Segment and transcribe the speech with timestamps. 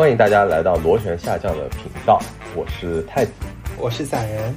[0.00, 2.18] 欢迎大家来到螺旋下降的频道，
[2.56, 3.32] 我是太子，
[3.76, 4.56] 我是散人。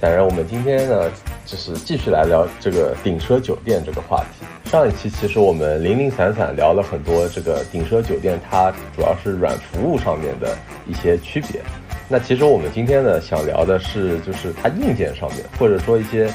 [0.00, 1.10] 散人，我们今天呢，
[1.44, 4.70] 就是继续来聊这个顶奢酒店这个话题。
[4.70, 10.56] 上一期其实我们零零散散聊了很多这个顶奢酒店，它主要是软服务上面的
[10.86, 11.60] 一些区别。
[12.08, 16.32] 那其实我们今天呢，想聊的是就是它硬件上面，或者说一些。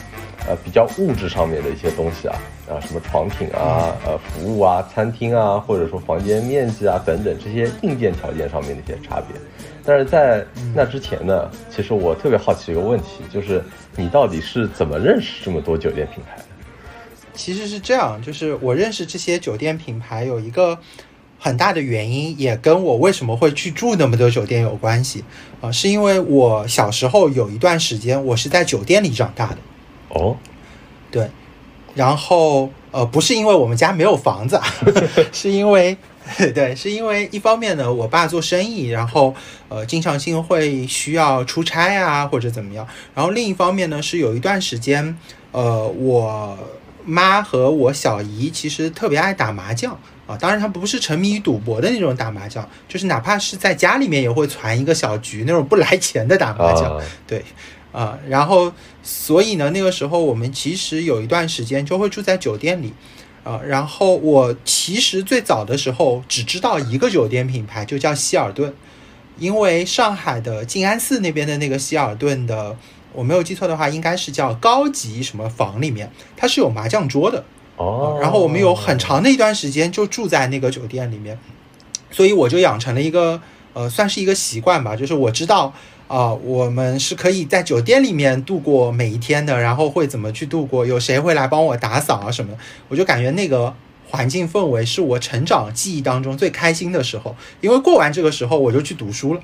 [0.48, 2.38] 呃，比较物质上面的一些东西啊，
[2.70, 9.36] 啊，什么床品啊，呃，服务啊，餐厅啊，或者说房间面积啊等等这些硬件条件上面的一些差别。
[9.84, 13.64] 但是在那之前呢，其实我特别好奇一个问题，就是
[13.96, 16.44] 你到底是怎么认识这么多酒店品牌的？
[17.34, 20.78] 其实是这样，就是我认识这些酒店品牌有一个
[21.40, 25.24] 很大的原因，也跟我为什么会去住那么多酒店有关系
[25.62, 29.58] 啊，是因为我小时候有一段时间我是在酒店里长大的。
[30.16, 30.36] 哦，
[31.12, 31.30] 对，
[31.94, 34.60] 然后呃，不是因为我们家没有房子，
[35.32, 35.98] 是因为
[36.54, 39.36] 对，是因为一方面呢，我爸做生意，然后
[39.68, 42.88] 呃，经常性会需要出差啊，或者怎么样。
[43.14, 45.18] 然后另一方面呢，是有一段时间，
[45.52, 46.58] 呃，我
[47.04, 49.92] 妈和我小姨其实特别爱打麻将
[50.26, 57.44] 啊，当然她不是沉迷于赌博的那种打麻将，就是哪怕是在家里面也会攒一个小局那种不来钱的打麻将，对。
[57.96, 62.92] 啊，然后，所以呢，那个时候我们其实有一段时间就会住在酒店里，
[63.46, 68.74] 啊，然后我其实最早的时候只知道一个酒店品牌，就叫希尔顿，
[69.40, 72.76] 因为上海的静安寺那边的那个希尔顿的，
[73.14, 77.46] 我没有记错的话，应该是叫高级什么房里面，它是有麻将桌的，
[77.78, 81.40] 哦，然后我们有很长的一段时间就住在那个酒店里面，
[82.12, 85.74] 所以我就养成了一个，呃，算是一个习惯吧，就是我知道。
[86.08, 90.86] 啊，我们是可以在酒店里面度过每一天的，然后会怎么去度过？
[90.86, 92.58] 有谁会来帮我打扫啊什么的？
[92.90, 93.74] 我就感觉那个
[94.10, 99.42] 环境氛围是我成长记忆当中最开心的时候，因为过完这个时候我就去读书了，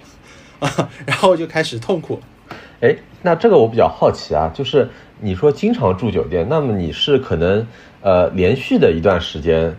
[0.60, 2.20] 啊， 然后就开始痛苦。
[2.82, 7.66] 哎，那这个我比较好奇啊，就是你说经常住酒店，那么你是可能
[8.02, 9.76] 呃连续的一段时间。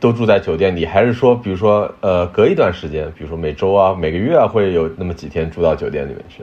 [0.00, 6.42] 都住在酒店里，还是说，比如说，呃，隔一段时间，比如说每周啊、每个月啊，会有那么几天住到酒店里面去？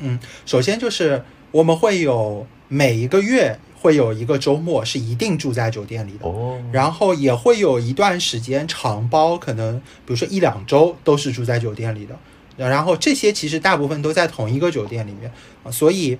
[0.00, 12.16] 嗯，首先就是我们会有每一个月会有一个周末是一定住在酒店里的，哦，然后也会有一段时间长包，可能比如说一两周都是住在酒店里的，
[12.56, 15.30] 然后这些其实大部分都在同一个酒店里面
[15.62, 16.16] 啊，所以，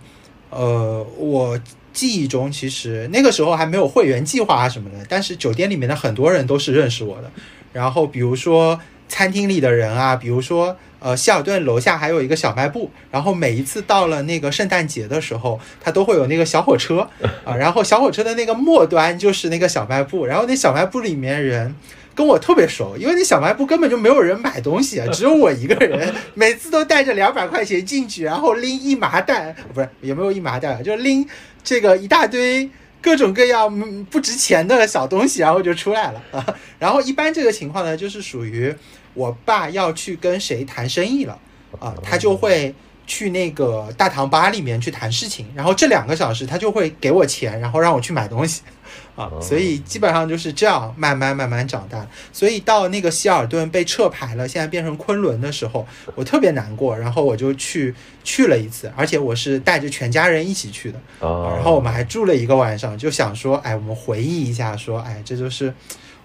[0.51, 1.59] 呃，我。
[1.93, 7.31] 记忆中，其实那个时候还没有会员计划啊什么的，但是酒店里面的很多人都是认识我的。
[7.73, 17.09] 然后，比如说餐厅里的人啊，比如说呃希尔顿楼下还有一个小卖部，然后每一次到了那个圣诞节的时候，它都会有那个小火车
[17.45, 21.75] 啊，然后小火车的那个末端就是那个小卖部，然后那小卖部里面人。
[22.13, 31.27] 跟我特别熟，因为那小卖部根本就没有人买东西啊，只有我一个人，每次都带着两百块钱进去，然后拎一麻袋，不是也没有一麻袋，就拎
[31.63, 32.69] 这个一大堆
[33.03, 36.47] 各种各样不值钱的小东西，然后就出来了啊。
[36.79, 38.75] 然后一般这个情况呢，就是属于
[39.15, 41.39] 我爸要去跟谁谈生意了
[41.79, 42.75] 啊，他就会
[43.11, 48.63] 去那个大堂吧里面去谈事情，然后这两个小时他就会给我钱，然后让我去买东西。
[49.17, 52.07] 啊，所以基本上就是这样慢慢慢慢长大。
[52.33, 55.85] 所以到那个希尔顿被撤牌了，现在变成昆仑的时候，
[56.15, 56.97] 我特别难过。
[56.97, 60.99] 然后我就去去了一次，而且我是带着全家人一起去的。
[61.21, 65.75] 然后我们还住了一个晚上，就想说，哎，我们回忆一下，说，哎，这就是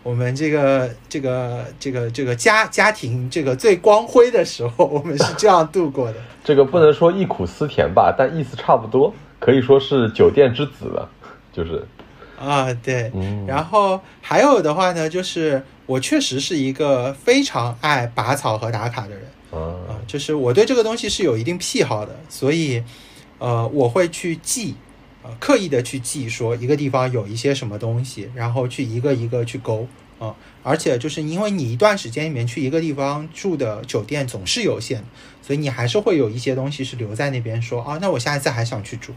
[0.06, 6.18] 我们这个这个这个这个家家庭这个最光辉的时候， 我们是这样度过的。
[6.44, 11.10] 这个不能说忆苦思甜吧，但意思差不多，可以说是酒店之子了，
[11.52, 11.84] 就是。
[12.40, 13.12] 啊，对，
[13.48, 22.84] 然后还有的话呢，就是我确实是一个非常爱拔草和打卡的人，啊，就是我对这个东西是有一定癖好的，所以，
[23.40, 24.76] 呃，我会去记，
[25.26, 29.88] 呃，刻意的去记，说一个地方有一些什么东西，然后去一个一个去勾，
[30.20, 35.04] 啊，而且就是因为你一段时间里面去一个地方住的酒店总是有限，
[35.42, 39.14] 所以你还是会有一些东西是留在那边，说啊，那我下一次还想去住，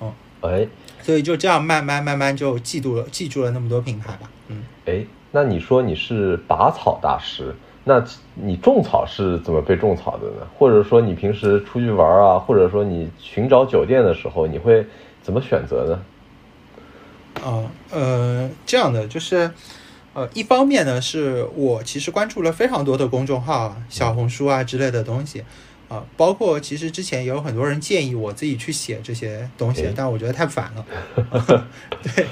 [0.00, 0.66] 嗯，哎。
[1.04, 4.30] 所以就这样慢慢慢慢就记住了，记住了那么多品牌吧。
[4.46, 7.52] 嗯，哎，那你说你是拔草大师，
[7.82, 8.04] 那
[8.36, 10.46] 你种草是怎么被种草的呢？
[10.56, 14.86] 或者说你平时出去玩啊，或者说你寻找酒店的时候，你会
[15.22, 16.02] 怎么选择呢？
[17.44, 19.50] 啊，呃，这样的就是，
[20.14, 25.44] 呃，一方面呢，是我其实关注了非常多的公众号、小红书啊之类的东西。
[25.88, 30.86] 啊，包括其实之前也有很多人建议我自己去写这些东西，但我觉得太烦了。
[32.02, 32.26] 对，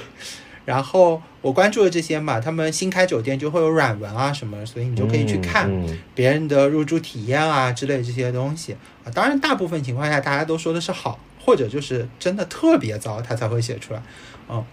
[0.65, 9.13] 然后我关注的这些嘛，他们新开酒店就会有软文啊什么，所以你就可以去看嗯别人的入住体验啊之类这些东西啊。
[9.13, 14.01] 当然，大部分情况下大家都说的是好，或者就是真的特别糟，他才会写出来。
[14.49, 14.63] 嗯，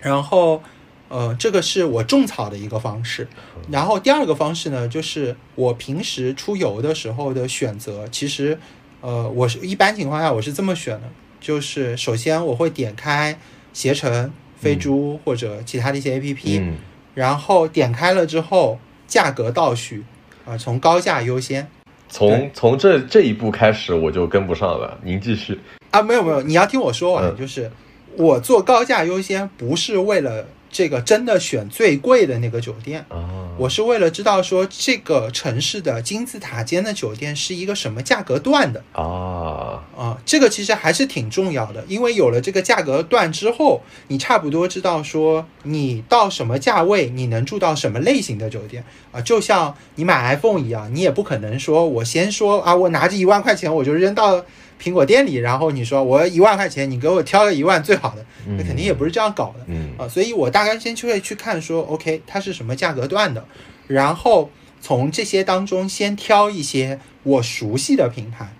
[0.00, 0.62] 然后
[1.08, 3.26] 呃，这个是我种草的一个方式。
[3.70, 8.58] 然后第二个方式呢，就是我平时出游的时候的选择，其实
[9.00, 11.08] 呃，我是一般情况下我是这么选的，
[11.40, 13.38] 就是首先我会点开
[13.72, 16.76] 携程、飞猪或者其他的一些 APP，、嗯
[17.14, 20.02] 然后点开了之后，价格倒序，
[20.44, 21.70] 啊、从高价优先
[22.08, 25.56] 从从这这一步开始我就跟不上了，您继续。
[25.94, 27.36] 啊，没有没有，你要听我说完，嗯。
[27.38, 27.70] 就是
[28.16, 38.82] 我做高价优先不是为了这个真的选最贵的那个酒店，啊，我是为了知道说这个城市的金字塔尖的酒店是一个什么价格段的。
[38.92, 48.84] 啊，啊，这个其实还是挺重要的，因为有了这个价格段之后，你差不多知道说你到什么价位你能住到什么类型的酒店。
[49.12, 54.44] 啊，就像你买 iPhone 一样，你也不可能说我先说啊，我拿着一万块钱我就扔到
[54.80, 58.24] 苹果店里，然后你说我一万块钱你给我挑个一万最好的，
[58.58, 59.64] 那肯定也不是这样搞的。
[59.68, 63.44] 嗯啊，所以我大概先去会去看说，OK，它是什么价格段的，
[63.86, 64.50] 然后
[64.80, 68.52] 从这些当中先挑一些我熟悉的品牌，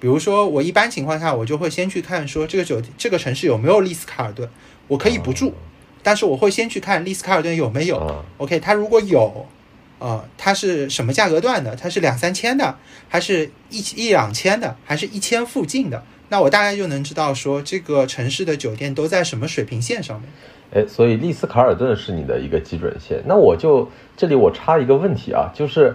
[0.00, 4.48] 比如说我一般情况下我就会先去看说这个酒这个城市有没有丽思卡尔顿，
[4.88, 5.52] 我可以不住，
[6.02, 7.98] 但是我会先去看丽思卡尔顿有没有。
[7.98, 9.46] 啊 OK，它如果有，
[9.98, 11.74] 呃，它是什么价格段的？
[11.74, 12.76] 它是两三千的，
[13.08, 16.02] 还是一一两千的，还是一千附近的？
[16.28, 20.28] 那我大概就能知道说这个城市的酒店都在什么水平线上面。
[20.74, 23.22] 哎，所以丽思卡尔顿是你的一个基准线。
[23.26, 25.94] 那我就这里我插一个问题啊，就是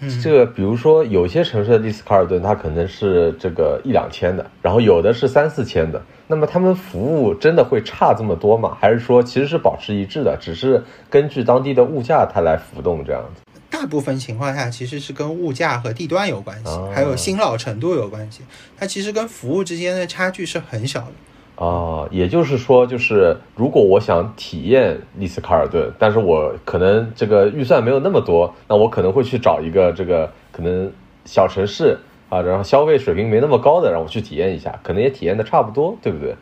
[0.00, 6.00] 嗯这个，比如说有些城市的丽思卡尔顿，它可能是这个一两千的，然后有的是三四千的。
[6.30, 8.76] 那么他们服务真的会差这么多吗？
[8.80, 10.80] 还是说其实是保持一致的，只是
[11.10, 13.42] 根据当地的物价它来浮动这样子？
[13.68, 18.42] 大部分情况下其实是跟物价和地段有关系，哦还有新老程度有关系。
[18.78, 21.64] 它其实跟服务之间的差距是很小的。
[21.66, 30.90] 啊，也就是说，就是如果我想体验丽思卡尔顿，但是我可能这个预算没有那么多，那我可能会去找一个这个可能
[31.24, 31.98] 小城市
[32.30, 36.34] 啊，然后消费水平没那么高的，让我去体验一下，可能也体验的差不多，对不对？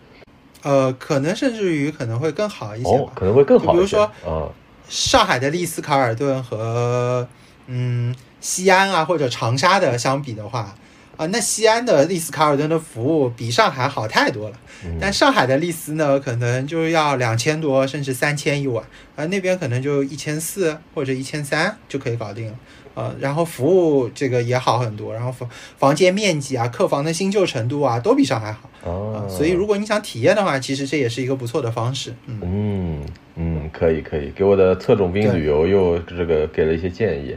[0.62, 2.88] 呃，可能甚至于可能会更好一些，。
[2.88, 3.72] 哦可能会更好一些。
[3.72, 4.46] 比如说啊，
[4.88, 7.26] 上海的丽思卡尔顿和
[7.66, 10.74] 嗯西安啊或者长沙的相比的话，
[11.16, 14.56] 啊，那西安的丽思卡尔顿的服务比上海好太多了。
[14.84, 18.84] 嗯但上海的丽思呢，可能就要两千多，甚至三千一晚，
[19.16, 22.54] 而那边可能就一千四或者一千三就可以搞定了。
[22.98, 32.12] 呃，然后服务这个也好很多，然后房房间面积啊、客房的新旧程度啊，都比上海好啊、啊，所以如果你想体验的话，其实这也是一个不错的方式。
[32.26, 33.06] 嗯，嗯
[33.36, 37.36] 嗯，可以可以，给我的特种兵旅游又这个给了一些建议。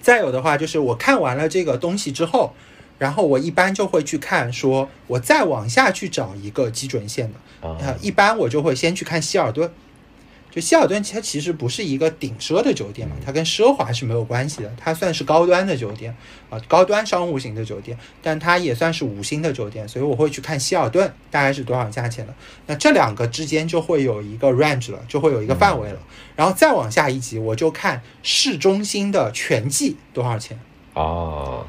[0.00, 2.54] 再有的话就是我看完了这个东西之后，
[2.96, 7.68] 然后我一般就会去看，说我再往下去找一个基准线的。
[7.68, 9.70] 啊啊，一般我就会先去看希尔顿。
[10.58, 16.12] 就希尔顿，它其实不是一个顶奢的酒店嘛，它跟奢华是没有关系的，它算是高端的酒店
[16.50, 22.34] 啊，高端商务型的酒店，但它也算是五星的酒店，所以我会去看希尔顿大概是多少价钱的。
[22.66, 26.00] 那这两个之间就会有一个 range 了，就会有一个范围了。
[26.34, 30.58] 然后再往下一级，我就看市中心的全季多少钱。
[30.94, 31.64] 啊，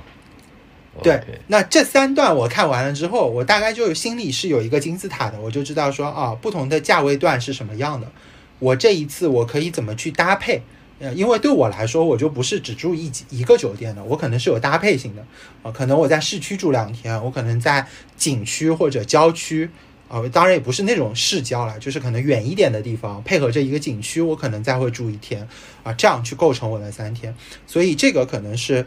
[1.03, 8.12] 对那这三段我看完了之后，我大概就心里是有一个金字塔的，我就知道说啊，不同的价位段是什么样的。
[8.59, 10.61] 我这一次我可以怎么去搭配？
[10.99, 15.25] 呃，因为对我来说，我就不是只住一一个酒店的，我可能是有搭配性的
[15.63, 17.87] 啊、可能我在市区住两天，我可能在
[18.17, 19.69] 景区或者郊区
[20.09, 25.47] 啊、当然也不是那种市郊了，就是可能远一点的地方，配合着一个景区，我可能再会住一天
[25.83, 27.33] 啊、这样去构成我的三天。
[27.65, 28.85] 所以这个可能是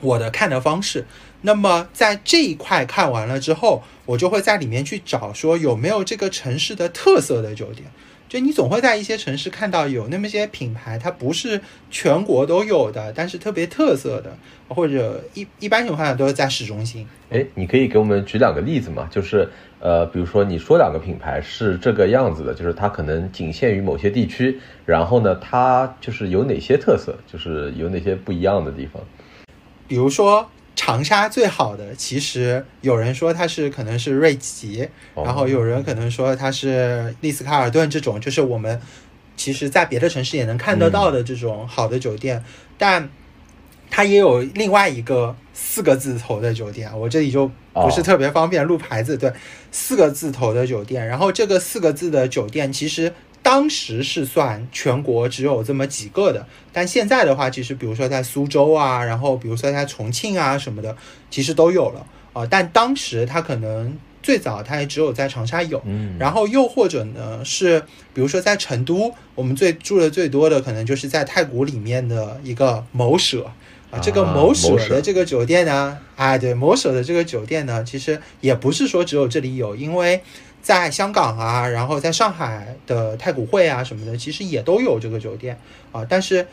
[0.00, 1.06] 我的看的方式。
[1.42, 7.88] 那么在这一块看完了之后，我就会在里面去找说有没有这个城市的特色的酒店。
[8.30, 11.60] 就你总会在一些城市看到有那么些品牌，它不是
[11.90, 17.04] 全国都有的，但是特别特色的，或者一一般情况下都是在市中心。
[17.30, 19.08] 哎，你可以给我们举两个例子吗？
[19.10, 19.48] 就是
[19.80, 29.02] 呃，比如说你说两个品牌是这个样子的，就是它可能仅限于某些地区，然后呢，它就是有哪些特色，就是有哪些不一样的地方？
[29.88, 30.48] 比如说
[30.80, 35.22] 长沙最好的，其实有人说它是可能是瑞吉，哦。
[35.22, 38.80] 然后有人可能说它是丽思卡尔顿这种，就是我们
[39.36, 42.42] 其实在别的城市也能看得到的这种好的酒店，
[42.78, 43.10] 但
[43.90, 49.30] 它也有另外一个四个字头的酒店，我这里就不是特别方便录牌子，对，
[49.70, 53.12] 四个字头的酒店，然后这个四个字的酒店其实。
[53.50, 60.96] 当时是算全国只有这么几个的，但现在的话，其实比如说在苏州啊，然后比如说在重庆啊什么的，
[61.32, 62.06] 其实都有了。
[62.32, 62.46] 啊。
[62.48, 67.80] 但当时它可能最早它也只有在长沙有，嗯，然后又或者呢是
[68.14, 73.50] 比如说在成都，我们最住的最多的可能就是在太古里面的一个某舍。
[73.90, 80.22] 啊，这个啊某舍的这个酒店呢，哎，对，某舍的这个酒店呢，其实也不是说只有这里有，因为
[80.62, 85.58] 在香港啊，然后在上海的太古汇啊什么的，其实也都有这个酒店
[85.92, 86.04] 啊。
[86.08, 86.46] 但是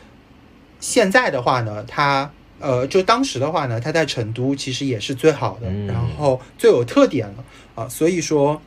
[0.80, 8.60] 现在的话呢，它呃，就当时的话呢，它在成都其实也是最好的，嗯然后最有特点了啊，所以说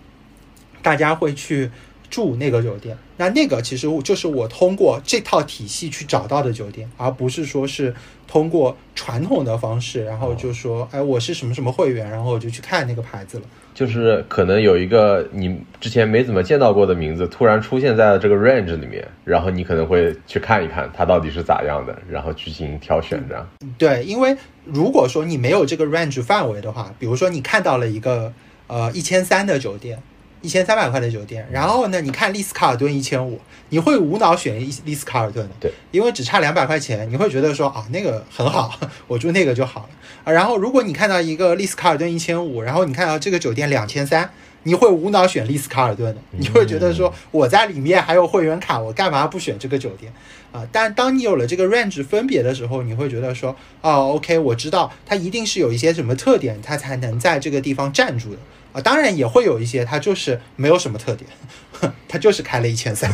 [0.82, 1.70] 大家会去
[2.10, 2.98] 住那个酒店。
[3.18, 7.94] 那那个其实就是我通过这套体系去找到的酒店，而不是说是
[8.28, 13.44] 通过传统的方式，然后就说，哎，我是什么什么会员，然后我就去看那个牌子了。
[13.82, 23.44] 就是可能有一个你之前没怎么见到过的名字，突然出现在了这个 range 里面，然后你可能会去看一看它到底是咋样的，然后去进行挑选的。
[23.80, 28.32] 对，因为如果说你没有这个 range 范围的话，比如说你看到了一个
[28.68, 29.98] 呃一千三的酒店，
[30.42, 39.90] 一千三百块的酒店，然后呢，你看丽思卡尔顿一千五，你会无脑选丽丽思卡尔顿的，对，因为只差两百块钱，你会觉得说啊那个很好， 我住那个就好了
[40.24, 40.32] 啊。
[40.32, 44.30] 然后如果你看到一个丽思卡尔顿一千五，然后你看到这个酒店两千三。
[44.64, 50.14] 你会无脑选丽思卡尔顿的，你会觉得说我在里面还有会员卡，我干嘛不选这个酒店
[50.52, 50.64] 啊？
[50.72, 58.38] 但当你有了这个 range 分别的时候，你会觉得说，哦，OK，我知道它一定是有一些什么特点，它才能在这个地方站住的
[58.74, 58.82] 啊。
[58.82, 61.30] 当然也会有一些它就是没有什么特点，
[62.08, 63.10] 它就是开了一千三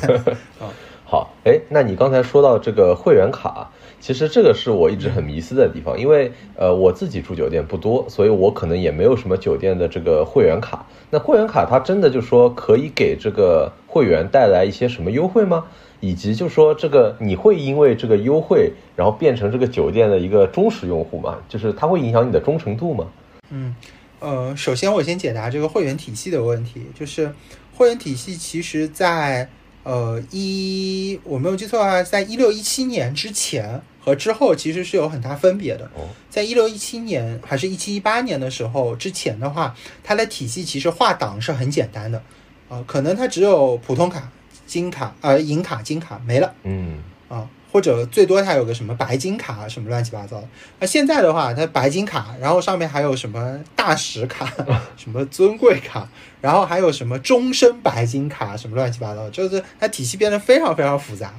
[0.59, 0.73] 啊。
[1.05, 3.69] 好，哎，那你刚才说到这个会员卡，
[4.01, 10.85] 其实这个是我一直很迷思的地方，因为呃我自己住酒店不多，所以我可能也没有什么酒店的这个会员卡。
[11.09, 15.63] 那会员卡它真的就说可以给这个会员带来一些什么优惠吗？
[16.01, 21.37] 以及就说这个你会因为这个优惠，然后变成这个酒店的一个忠实用户吗？
[21.47, 23.05] 就是它会影响你的忠诚度吗？
[23.49, 23.73] 嗯，
[24.19, 27.33] 呃，首先我先解答这个会员体系的问题，就是
[27.75, 29.47] 会员体系其实在
[29.83, 35.85] 呃一我没有记错的话，在一六一七年之前和之后其实是有很大分别的。
[35.95, 42.21] 哦，在一六一七年还是一七一八年的时候之前的话，它的体系其实划档是很简单的，
[42.69, 44.31] 啊、可能它只有普通卡、
[44.65, 46.53] 金卡、呃银卡、金卡没了。
[46.63, 47.47] 嗯，啊，
[47.77, 50.47] 或者最多它有个什么白金卡什么乱七八糟的。
[50.79, 54.51] 那现在的话，它白金卡，然后上面还有什么大使卡、
[54.97, 56.09] 什么尊贵卡，
[56.41, 61.35] 然后还有什么终身白金卡什么乱七八糟，就是它体系变得非常非常复杂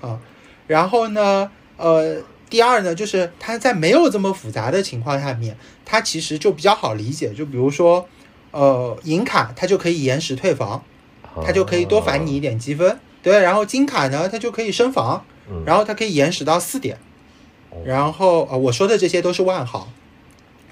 [0.00, 0.16] 啊。
[0.68, 7.30] 然后呢，呃，第二呢，就是它在没有这么复杂的情况下面，它其实就比较好理解。
[7.30, 8.08] 就比如说，
[8.52, 10.84] 呃，银卡它就可以延时退房，
[11.44, 12.96] 它就可以多返你一点积分。
[13.24, 15.33] 对，然后金卡呢，它就可以升房，嗯
[15.66, 16.96] 然后它可以延时到四点。
[17.70, 19.88] 哦，然后呃，我说的这些都是万豪，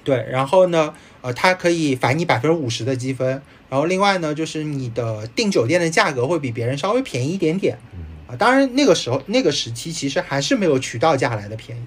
[0.05, 7.79] 对，然后呢，呃，它可以返你百分之五十的积分，然后另外呢，就是你的订酒店的价格会比别人稍微便宜一点点，
[8.27, 11.83] 啊，当然那个时候那个时期其实还是没有渠道价来的便宜，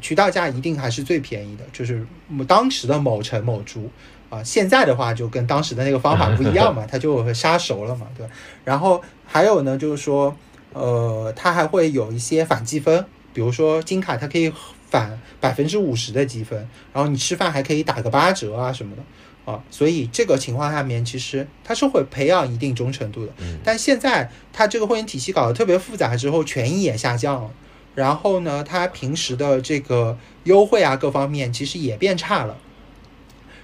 [0.00, 2.06] 渠道价一定还是最便宜的，就是
[2.48, 3.90] 当时的某城某珠。
[4.30, 8.32] 啊，现在的话就跟当时的那个方法不一样嘛， 它就杀熟了嘛，对吧？
[8.64, 10.36] 然后还有呢，就是说，
[10.72, 14.52] 呃，它还会有一些返积分，比如说金卡它可以
[14.88, 16.58] 返百分之五十的积分，
[16.92, 19.02] 然后你吃饭还可以打个八折啊什么的。
[19.46, 23.32] 啊，所以这个情况下面其实它是会培养一定忠诚度的。
[23.38, 23.58] 嗯。
[23.64, 27.50] 但现在它这个会员体系搞得特别复杂之后，权益也下降了，
[27.94, 32.58] 然后呢，它平时的这个优惠啊各方面其实也变差了，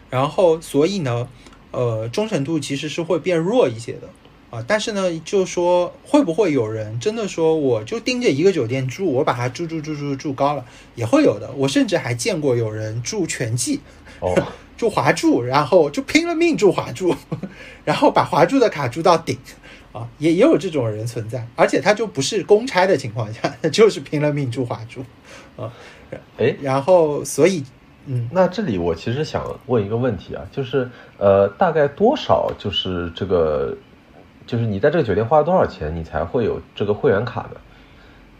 [0.09, 1.29] 然后所以呢，
[1.73, 4.09] 呃，忠诚度其实是会变弱一些的
[4.57, 4.65] 啊。
[4.67, 11.51] 但是呢，就说会不会有人真的说我就盯着一个酒店住，我把它住住住住住高了，也会有的。
[11.57, 13.81] 我甚至还见过有人住全季，
[14.21, 14.35] 哦，
[14.77, 17.15] 住华住，然后就拼了命住华住，
[17.85, 19.39] 然后把华住的卡住到顶，
[19.93, 25.05] 啊，也也有这种人存在，而且他就不是公差的情况下，他就是拼了命住华住，
[25.57, 25.73] 啊，
[26.39, 27.65] 哎，然后所以，
[28.07, 33.77] 嗯，那这里我其实想问一个问题啊，就是呃，大概多少就是这个，
[34.47, 37.61] 就是你在这个酒店花了多少钱，你才会有这个会员卡呢？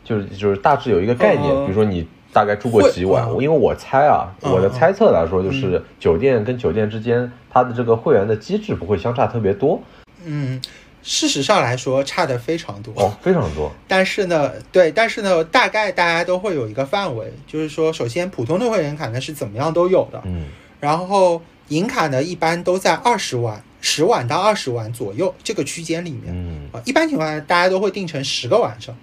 [0.05, 9.81] 就是就是大致有一个概念，呃比如说你大概住过几晚，因为我猜啊，嗯我的猜测来说，就是酒店跟酒店之间它的这个会员的机制不会相差特别多。
[10.25, 10.63] 嗯，
[11.03, 20.45] 事实上来说差的非常多，哦，非常多，但是呢，对，但是呢，大概大家都会有一个范围，就是说，首先普通的会员卡呢是怎么样都有的，嗯。
[20.79, 26.83] 然后银卡呢一般都在二十万十晚到二十晚左右这个区间里面嗯啊。
[26.85, 28.97] 一般情况下，大家都会定成十个晚上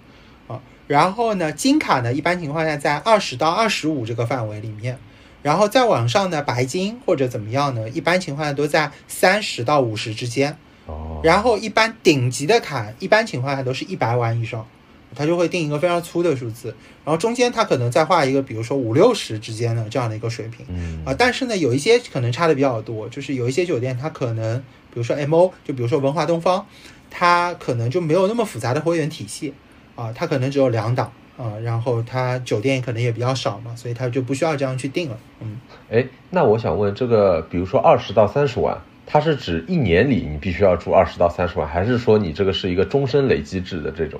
[0.49, 0.59] 啊。
[0.87, 4.99] 然后呢，金卡呢，一般情况下在二十到二十五这个范围里面。
[5.41, 10.57] 然后再往上呢，白金或者怎么样呢，一般情况下都在三十到五十之间。
[10.85, 14.67] 哦，然后一般顶级的卡，一般情况下都是一百万以上，
[15.15, 21.15] 它就会定一个非常粗的数字，然后中间它可能再画一个，比如说五六十之间的这样的一个水平嗯啊。
[21.17, 24.57] 但是呢，有一些可能差的比较多，就是有一些酒店它可能，
[24.93, 26.65] 比如说 M O，就比如说文化东方，
[27.09, 29.53] 它可能就没有那么复杂的会员体系
[29.95, 35.59] 啊，它可能只有两档啊，然后它酒店可能也比较少嘛，所以它就不需要这样去定了，嗯。
[35.91, 44.19] 哎，那我想问，这个比如说二十到三十万，它是指一年里你必须要住二十到三十万，还是说你这个是一个终身累积制的这种？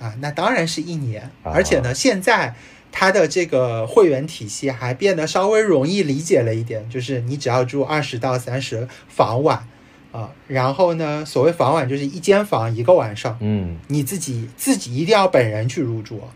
[0.00, 2.54] 啊，那当然是一年，啊而且呢，现在
[2.90, 9.68] 它的这个会员体系还变得稍微容易理解了一点，就是你只要住二十到三十房晚
[10.10, 16.26] 啊，然后呢，所谓房晚就是一间房一个晚上，嗯，你自己自己一定要本人去入住啊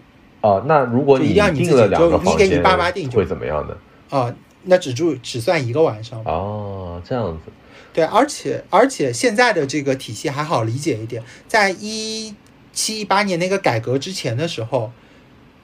[0.42, 3.74] 哦，那如果你就一定要你自己订了两个就你房间，给你爸妈订就会怎么样呢？
[4.10, 6.22] 啊，那只住只算一个晚上。
[6.24, 7.50] 哦，这样子，
[7.94, 12.34] 对，而且而且现在的这个体系还好理解一点，在一
[12.74, 14.90] 七一八年那个改革之前的时候，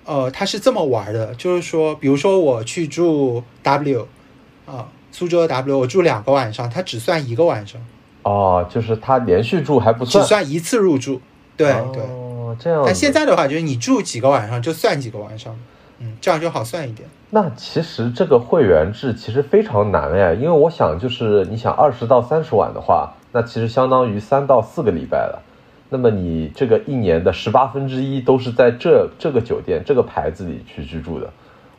[0.06, 4.08] 呃，他是这么玩的，就是说，比如说我去住 W
[4.64, 7.80] 啊、苏州的 W，我住两个晚上，他只算一个晚上，
[8.22, 11.20] 哦，就是他连续住还不只算，一次入住。
[11.56, 12.86] 对、对，哦，这样子。
[12.86, 15.54] 但现在的话，就是你住几个晚上就算几个晚上，
[15.98, 17.06] 嗯，这样就好算一点。
[17.30, 25.42] 那其实这个会员制其实非常难哎，因为我想就是你想二十到三十晚的话，那其实相当于三到四个礼拜了。
[25.90, 31.28] 那么你这个一年的十八分之一都是在这这个酒店这个牌子里去居住的，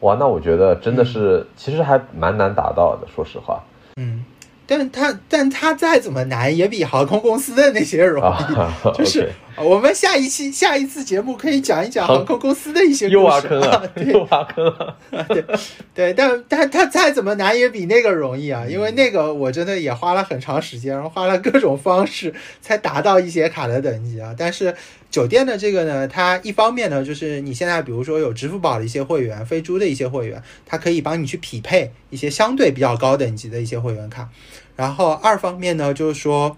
[0.01, 3.63] 哇，那我觉得真的是、其实还蛮难达到的，说实话。
[3.95, 4.25] 嗯，
[4.67, 8.25] 但他但他再怎么难，也比航空公司的那些容易。
[8.25, 13.13] 啊， 就是我们下一期下一次节目可以讲一讲航航空公司的一些故事。
[13.15, 14.05] 又挖坑了啊，对。
[14.05, 15.45] 又挖坑了， 对
[15.93, 24.33] 对，但但他再怎么难也比那个容易啊，因为那个我真的也花了很长时间，然后花了各种方式才达到一些卡的等级啊。
[24.37, 24.73] 但是
[25.09, 34.29] 酒店的这个呢，它一方面呢，就是你现在比如说有支付宝的一些会员、飞猪的一些会员，它可以帮你去匹配一些相对比较高等级的一些会员卡。
[34.77, 36.57] 然后二方面呢，就是说，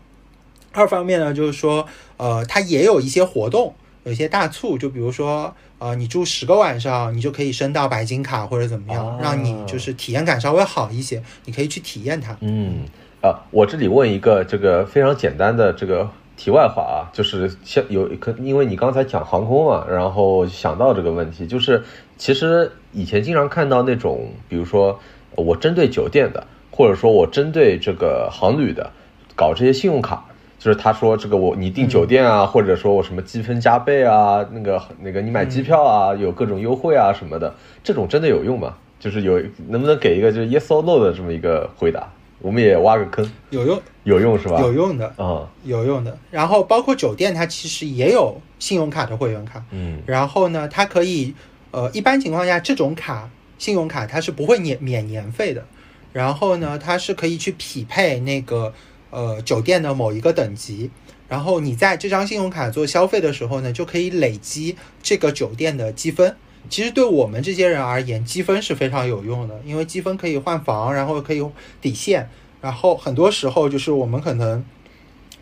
[0.73, 1.85] 二方面呢，就是说，
[2.17, 12.35] 呃，它也有一些活动，有一些大促，就比如说，呃，你住十个晚上，你就可以升到白金卡或者怎么样，哦让你就是体验感稍微好一些，你可以去体验它。
[12.41, 12.85] 嗯，
[13.21, 21.83] 啊，我这里问一个这个非常简单的这个题外话啊，就是像有可，因为你刚才讲航空嘛，然后想到这个问题，就是
[22.17, 24.99] 其实以前经常看到那种，比如说
[25.35, 28.91] 呃我针对酒店的，或者说我针对这个航旅的，
[29.35, 30.25] 搞这些信用卡。
[30.63, 38.73] 就是他说这个我你订酒店啊，或者说我什么积分加倍啊，那个那个你买机票啊，有各种优惠啊什么的，这种真的有用吗？
[38.97, 42.07] 就是有能不能给一个就是 yes or no 的这么一个回答？
[42.39, 44.57] 我们也挖个坑，有用，有用是吧？
[44.61, 46.17] 有用的，啊，有用的。
[46.31, 49.61] 然后包括酒店，它其实也有信用卡的会员卡。
[49.71, 51.35] 嗯然后呢，它可以，
[51.71, 55.65] 呃，一般情况下，这种卡，信用卡它是不会免免年费的。
[56.13, 58.71] 然后呢，它是可以去匹配那个
[59.13, 60.89] 呃酒店的某一个等级。
[61.29, 66.35] 然后你在这张信用卡做消费的时候呢，就可以累积这个酒店的积分。
[66.69, 71.45] 其实对我们这些人而言，积分是非常有用的，因为积分可以换房，然后可以
[71.81, 72.29] 抵现。
[72.61, 74.63] 然后很多时候就是我们可能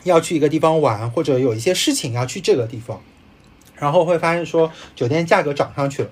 [0.04, 3.02] 要去一个地方玩，或者有一些事情要去这个地方，
[3.76, 6.10] 然后会发现说酒店价格涨上去了，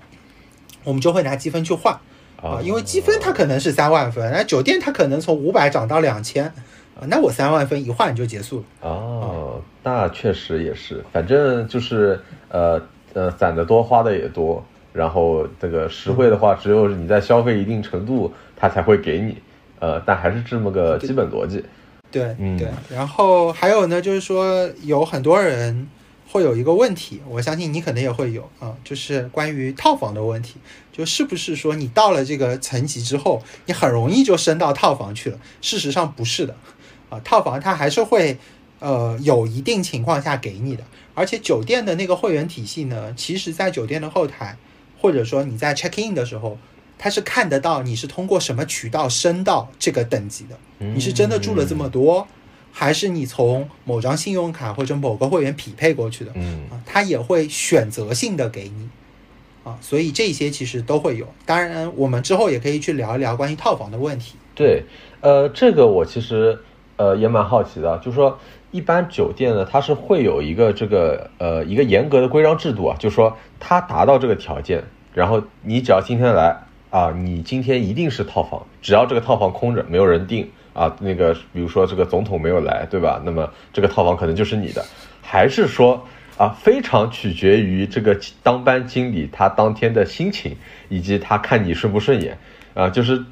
[0.83, 1.99] 我们就会拿积分去换
[2.39, 6.53] 啊，因为积分它可能是三万分，那酒店它可能从五百涨到两千
[6.99, 8.63] 啊，那我三万分一换就结束了。
[8.81, 12.81] 哦，那确实也是，反正就是呃
[13.13, 19.37] 呃攒的多花的也多，然后这个实惠的话，只有你在消费一定程度，它才会给你，
[19.79, 21.63] 呃，但还是这么个基本逻辑。
[22.11, 25.87] 对嗯对，然后还有呢，就是说有很多人
[26.27, 30.55] 会有一个问题，我相信你可能也会有啊，就是关于套房的问题，
[30.91, 35.37] 就是不是说你到了这个层级之后，你很容易就升到套房去了？
[35.61, 36.55] 事实上不是的，
[37.09, 38.37] 啊，套房它还是会
[38.79, 44.57] 呃有一定情况下给你的，而且酒店的那个会员体系呢，其实在酒店的后台，
[44.99, 46.57] 或者说你在 check in 的时候。
[47.01, 52.27] 它是看得到你是通过什么渠道升到这个等级的，你是真的住了这么多，
[52.73, 56.33] 还是你从某张信用卡或者某个会员匹配过去的？
[56.35, 58.89] 嗯啊，它也会选择性的给你
[59.63, 61.25] 啊，所以这些其实都会有。
[61.45, 64.35] 当然，我们之后也可以去聊一聊关于套房的问题。
[64.53, 64.83] 对，
[65.21, 66.59] 呃，这个我其实
[66.99, 68.37] 呃也蛮好奇的，就是说
[68.71, 74.83] 一般酒店呢，它是会有一个这个呃一个严格的规章制度啊，就是说它达到这个条件，
[75.13, 76.57] 然后你只要今天来
[76.89, 83.21] 啊，你今天一定是套房，只要这个套房空着，没有人订啊，那个比如说这个总统没有来，对吧？
[83.23, 84.83] 那么这个套房可能就是你的，
[85.21, 90.57] 还是说啊非常取决于这个当班经理他当天的心情，
[90.89, 92.37] 以及他看你顺不顺眼
[92.73, 93.23] 啊，就是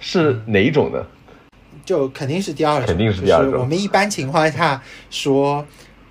[0.00, 1.06] 是哪一种呢？
[1.84, 3.52] 就肯定是第二种，肯定是第二种。
[3.52, 5.64] 就是我们一般情况下说，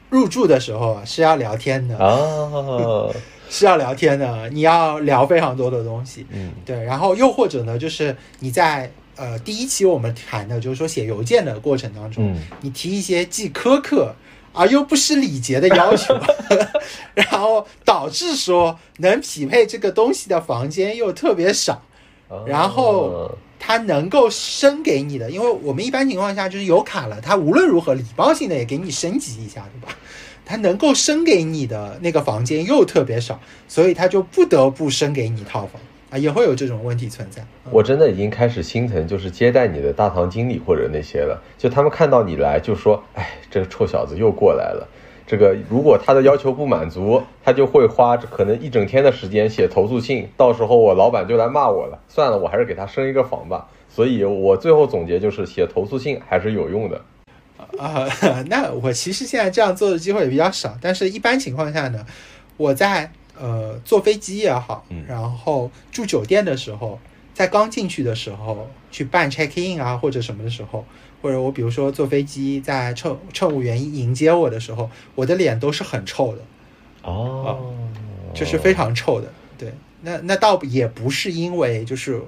[0.09, 3.09] 入住的时候是要聊天的，啊，
[3.49, 6.25] 是要聊天的，你要聊非常多的东西。
[6.31, 6.51] 嗯。
[6.65, 12.39] 对，然后又或者呢，就是你在呃第一期我们谈的，就是说写邮件的过程当中，嗯。
[12.61, 14.13] 你提一些既苛刻
[14.53, 16.15] 而又不失礼节的要求，
[17.15, 21.81] 然后导致说能匹配这个东西的房间又特别少，
[22.45, 29.97] 然后它能够升给你的，因为我们一般情况下就是有卡了，它无论如何礼貌性的也给你升级一下，对吧？
[30.43, 37.41] 它能够升给你的那个房间又特别少，所以它就不得不升给你套房啊，也会有这种问题存在。
[37.71, 41.41] 我真的已经开始心疼，就是接待你的大堂经理或者那些了。
[41.57, 44.85] 就他们看到你来，就说：“哎，这个臭小子又过来了。”
[45.25, 51.99] 这个如果他的要求不满足，他就会花可能一整天的时间写投诉信，到时候我老板就来骂我了。
[52.09, 53.67] 算了，我还是给他升一个房吧。
[53.89, 57.01] 所以我最后总结就是，写投诉信还是有用的。
[57.77, 58.07] 啊、
[58.47, 62.05] 那我其实现在这样做的机会也比较少，但是一般情况下呢，
[62.57, 63.09] 我在
[63.39, 66.99] 呃坐飞机也好嗯，然后住酒店的时候，
[67.33, 70.85] 在刚进去的时候去办 check in 啊或者什么的时候，
[71.21, 76.41] 或者我比如说坐飞机在乘乘务员迎接我的时候，我的脸都是很臭的，
[77.03, 77.73] 哦，
[78.33, 79.31] 就是非常臭的。
[79.57, 82.21] 对，那那倒也不是因为就是。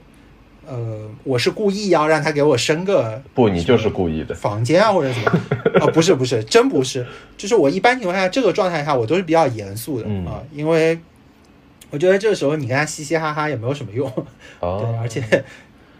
[0.67, 4.33] 呃，我是故意要让他给我升个不，你就是故意的。
[4.33, 5.39] 房间啊，或者怎么？
[5.79, 7.05] 啊、不是不是，真不是。
[7.37, 10.97] 就是我一般情况下，这个状态下我都是比较严肃的啊、嗯因为
[11.95, 14.11] 我觉得这个时候你跟他嘻嘻哈哈也没有什么用，
[14.59, 15.23] 哦， 对，而且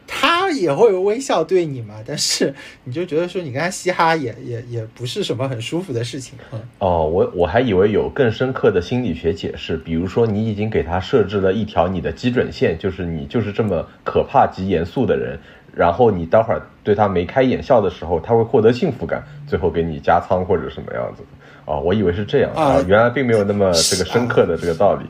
[0.06, 2.54] 他也会微笑对你嘛，但是
[2.84, 15.40] 你就觉得说你跟他嘻哈也也也不是什么很舒服的事情，嗯，哦，我我还以为有更深刻的心理学解释，比如说你已经给他设置了一条你的基准线，就是你就是这么可怕及严肃的人，
[15.74, 21.22] 然后你待会儿对他眉开眼笑的时候，他会获得幸福感，最后给你加仓或者什么样子。
[21.22, 21.28] 的。
[21.66, 25.06] 哦，我以为是这样啊原来并没有那么这个深刻的这个道理。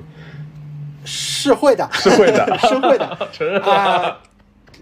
[1.05, 4.17] 是会的， 是会的 是会的 承认啊。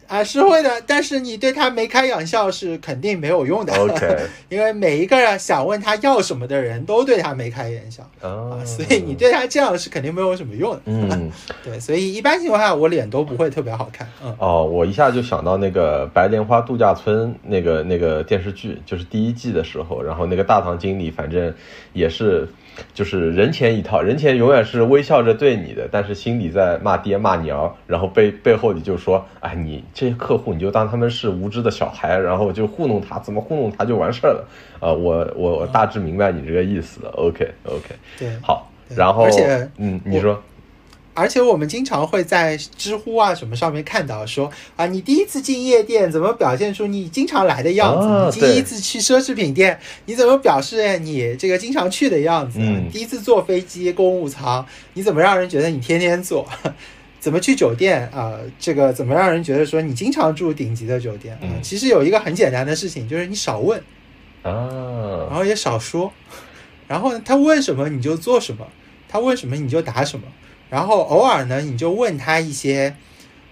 [0.05, 3.73] 啊，是会的，但是你对他眉开眼笑是肯定没有用的。
[3.73, 4.17] OK
[4.49, 10.81] 因为每一个想问他要什么的人都对他眉开眼笑啊啊，所以你对他这样是肯定没有什么用的。
[10.86, 11.31] 嗯，
[11.63, 14.07] 对，所以一般情况下我脸都不会特别好看。
[14.23, 21.51] 嗯，哦，我一下就想到那个《白莲花度假村》那个那个电视剧，就是第一季的时候，然后那个大堂经理反正
[21.93, 22.47] 也是，
[22.93, 34.47] 就是人前一套，人前永远是微笑着对你的，但是心里在骂爹骂娘，然后背背后你就说，哎，你这些客户你就当他们是无知的小孩，然后就糊弄他，怎么糊弄他就完事儿了。
[34.79, 37.09] 啊、 我我我大致明白你这个意思了。
[37.12, 38.29] OK OK，对。
[38.41, 40.41] 好，然后而且嗯，你我说。
[41.13, 48.08] 而且我们经常会在知乎啊什么上面看到说啊，你第一次进夜店怎么表现出你经常来的样子？
[48.08, 52.60] 啊你第一次去奢侈品店，你怎么表示你这个经常去的样子？
[52.62, 56.47] 嗯第一次坐飞机公务舱，你怎么让人觉得你天天坐？
[57.19, 61.34] 怎么去酒店啊、这个怎么让人觉得说你经常住顶级的酒店？
[61.36, 63.80] 啊嗯其实有一个很简单的事情，就是你少问
[64.41, 66.12] 啊，然啊，后也少说，
[66.86, 68.67] 然后他问什么你就做什么，
[69.08, 70.26] 他问什么你就答什么，
[70.73, 72.95] 然后偶尔呢你就问他一些，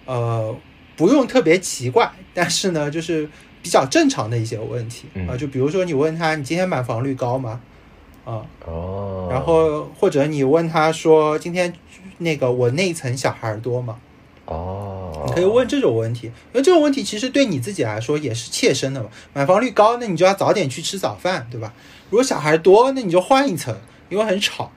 [0.06, 0.56] 呃，
[0.98, 3.30] 不用特别奇怪， 但是呢就是
[3.62, 7.62] 比较正常的一些问题啊、嗯就比如说你问他你今天买房率高吗？
[8.26, 11.72] 啊，哦，然后或者你问他说今天
[12.18, 13.98] 那个我那一层小孩多吗？
[14.46, 19.10] 哦，你可以问这种问题，因为这种问题其实对你自己来说也是切身的嘛。
[19.34, 21.72] 买房率高，那你就要早点去吃早饭，对吧？
[22.10, 23.76] 如果小孩多，那你就换一层，
[24.10, 24.72] 因为很吵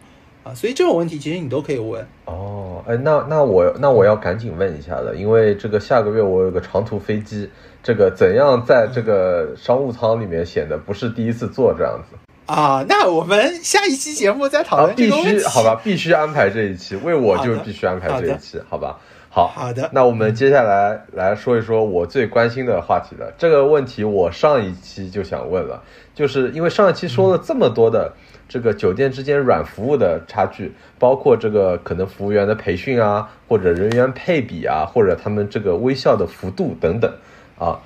[0.44, 0.54] 啊。
[0.54, 2.06] 所以这种问题其实你都可以问。
[2.26, 7.50] 哦，哎，那那我那我要赶紧问一下了，因为这个下个月我有个长途飞机，
[7.82, 12.16] 这个怎样在这个商务舱里面显得不是第一次坐这样子？
[12.46, 15.38] 啊，那我们下一期节目再讨啊，论这必个问题。
[15.38, 18.98] 须好吧，必须安排这一期，为我就是必须安排这一期，好吧？
[19.30, 23.32] 好，好的那我们接下来来说一说我最关心的话题了。
[23.36, 25.82] 这个问题我上一期就想问了，
[26.14, 28.12] 就是因为上一期说了这么多的
[28.48, 37.12] 这个酒店之间软服务的差距，包括这个可能服务员的培训啊，或者人员配比啊，或者他们这个微笑的幅度等等
[37.58, 37.80] 啊。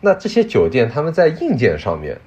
[0.00, 2.18] 那这些酒店他们在硬件上面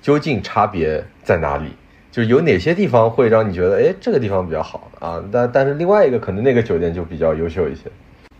[0.00, 1.70] 究竟差别在哪里？
[2.10, 5.22] 就有哪些地方会让你觉得，哎，这个地方比较好啊？
[5.30, 7.82] 但但是另外一个可能那个酒店就比较优秀一些。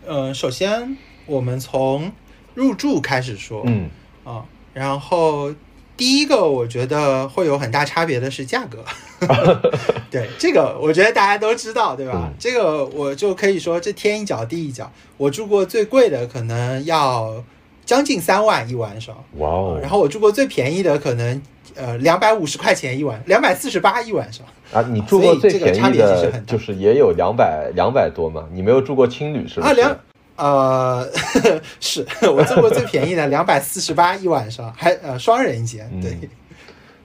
[0.05, 2.11] 呃，首先我们从
[2.53, 3.89] 入住开始说，嗯
[4.25, 5.53] 啊，然后
[6.01, 8.79] 第一个我觉得会有很大差别的是价格。
[10.09, 12.23] 对这个，我觉得大家都知道，对吧？
[12.25, 14.91] 嗯这个我就可以说这天一脚地一脚。
[15.17, 17.43] 我住过最贵的可能要
[17.85, 21.39] 将近三万一晚上，哇哦，然后我住过最便宜的可能
[21.75, 24.43] 呃两百五十块钱一晚，两百四十八一晚上。
[24.73, 28.45] 啊，你住过这个便宜差别其实的很，大就是也有两百两百多嘛？
[28.51, 29.67] 你没有住过青旅是不是？
[29.67, 29.95] 啊两
[30.41, 31.07] 呃，
[31.79, 36.29] 是我做过最便宜的两百四十八一晚上，还呃双人间，对、 嗯。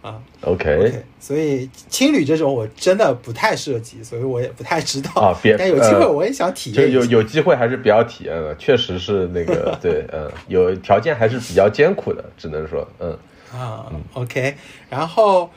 [0.03, 7.11] 啊 OK，OK，所以青旅这种我真的不太涉及，所以我也不太知道啊别但有机会呃我也想体就有验一下。
[7.11, 13.18] 有机会还是比较体验的，确实是那个 对，嗯，有条件还是比较艰苦的，只能说，嗯
[13.53, 14.55] 啊，OK，
[14.88, 15.51] 然后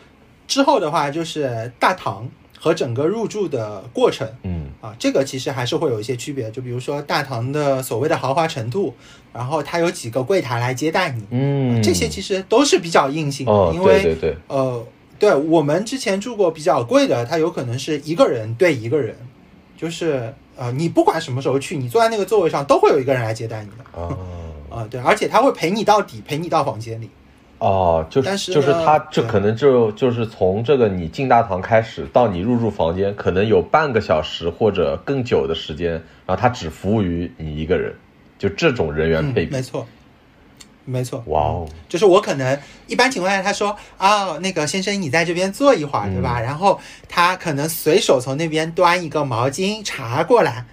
[0.47, 6.49] 之后的话就是大堂和整个入住的过程，嗯啊，这个其实还是会有一些区别。
[6.51, 8.93] 就比如说大堂的所谓的豪华程度，
[9.33, 14.85] 然后它有几个柜台来接待你，嗯，这些其实都是比较硬性的，哦，因为对对对，呃，
[15.19, 19.15] 对我们之前住过比较贵的，它有可能是一个人对一个人，
[19.77, 24.17] 就是呃，你不管什么时候去，你坐在那个座位上都会有一个人来接待你的哦
[24.69, 27.09] 啊、对，而且他会陪你到底，陪你到房间里。
[27.59, 35.91] 哦，就但是就是他这可能就就是从这个你进大堂开始到你入住房间，可能有半个小时或者更久的时间，
[36.25, 37.93] 然后他只服务于你一个人，
[38.37, 39.85] 就这种人员嗯配，比，没错，
[40.85, 41.21] 没错。
[41.27, 46.39] 哇哦，就是我可能一般情况下，他说啊，那个先生你在这边坐一会儿，对吧？
[46.39, 50.63] 然后他可能随手从那边端一个毛巾茶过来，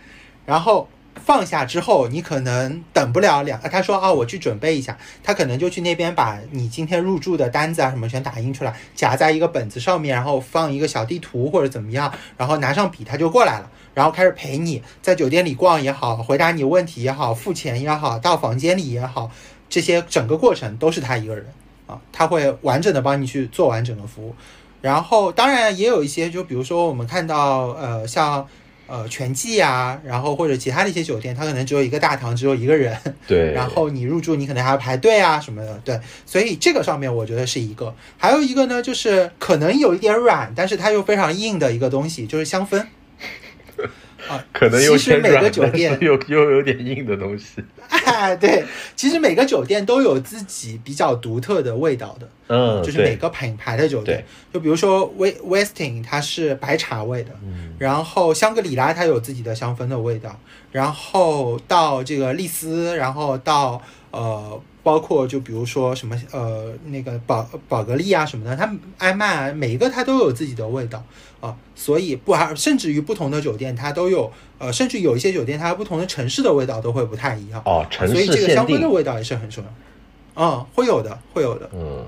[0.45, 0.89] 然后
[1.27, 13.69] 放下之后，你可能等不了两，他说啊，我去准备一下，他可能就去那边把你今天入住的单子啊什么全打印出来，夹在一个本子上面，然后放一个小地图或者怎么样，然后拿上笔他就过来了。
[13.93, 19.29] 然后开始陪你在酒店里逛也好，回答你问题也好，付钱也好，到房间里也好，
[19.69, 21.45] 这些整个过程都是他一个人
[21.89, 24.37] 啊，他会完整的帮你去做完整个服务。
[24.81, 28.47] 然后当然也有一些，就比如说我们看到呃像
[28.87, 32.97] 呃全季啊，然后或者其他的一些酒店，它可能只有一个大堂，只有一个人，
[33.27, 37.95] 对，然后你入住你可能还要排队啊什么的，对，所以这个上面我觉得是一个。
[38.17, 42.85] 还有一个呢，就是可能有一点软，但是它又非常硬的一个东西，就是香氛。
[44.29, 57.75] 啊，可能有其实，每个酒店，又又有点硬的东西，哎，对，其实每个酒店都有自己比较独特的味道的，嗯，就是每，个品牌的酒店，就比如说威 Westin 它是白茶味的，嗯。
[57.79, 60.39] 然后香格里拉它有自己的香氛的味道，
[60.73, 71.05] 然后到这个丽思，然后到呃，包括就比如说什么呃那个宝宝格丽啊什么的，它艾曼啊每一个它都有自己的味道
[71.41, 79.71] 啊，所以不还甚至于不同的酒店它都有呃，甚至有一些酒店它不同的城市的味道都会不太一样，哦，城所以这个香氛的，味道也是很重要。
[80.39, 81.71] 嗯，会有的，会有的。
[81.75, 82.07] 嗯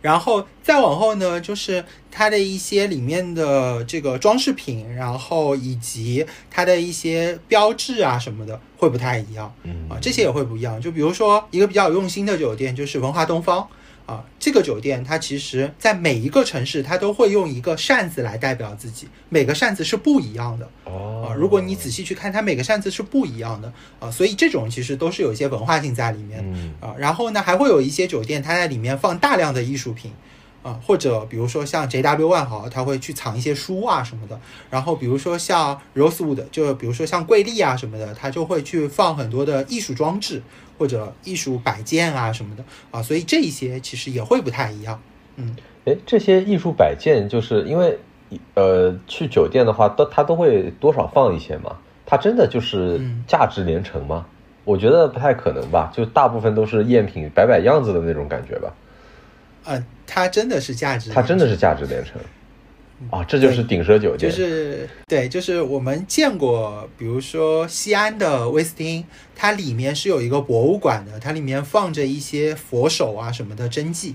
[0.00, 10.78] 然后再往后呢，就是它的一些里面的这个装饰品，然后以及它的一些标志啊什么的会不太一样嗯啊，这些也会不一样。
[10.78, 13.66] 就比如说一个比较用心的酒店，就是文化东方
[14.06, 20.68] 啊，这个酒店它其实在每一个城市，它都会用一个扇子来代表自己，每个扇子是不一样的。
[20.84, 26.44] 哦啊，，如果你仔细去看，它每个扇子是不一样的啊，所以这种其实都是有一些文化性在里面。
[26.44, 30.12] 嗯啊，然后呢，还会有一些酒店，它在里面放大量的艺术品，
[30.64, 34.40] 啊，或者比如说像 JW 万豪，他会去藏一些书啊什么的。
[34.70, 40.42] 然后比如说像 Rosewood，就比如说像桂丽啊什么的，他就会去放很多的艺术装置
[40.78, 44.98] 或者艺术摆件啊什么的啊，所以这一些其实也会不太一样。
[45.36, 47.98] 嗯，哎，这些艺术摆件，就是因为
[48.54, 51.76] 呃，去酒店的话，都他都会多少放一些嘛？
[52.06, 54.26] 它真的就是嗯价值连城吗？
[54.64, 58.72] 我觉得不太可能吧，就大部分都是赝品，摆摆样子的那种感觉吧。
[59.64, 62.20] 呃，它真的是价值，它真的是价值连城
[63.10, 64.36] 啊，这就是顶奢酒店就。
[64.36, 74.14] 是对，就是我们见过，比如说西安的威斯汀，它里面是有一个博物馆的，它里面放着一些佛手啊什么的真迹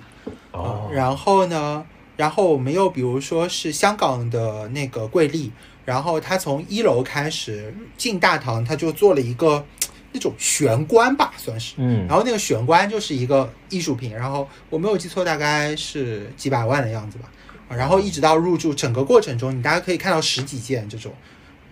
[0.51, 1.85] 啊、哦，然后呢，
[2.15, 5.51] 然后我们又比如说是香港的那个桂丽，
[5.85, 9.65] 然后它从一楼开始进大堂，它就做了一个
[10.11, 11.75] 那种玄关吧，算是。
[11.77, 17.31] 嗯然后那个玄关就是一个艺术品，然后我没有记错，大概是几百万的样子吧。
[17.69, 21.13] 啊，然后一直到入住整个过程中，你大概可以看到十几件这种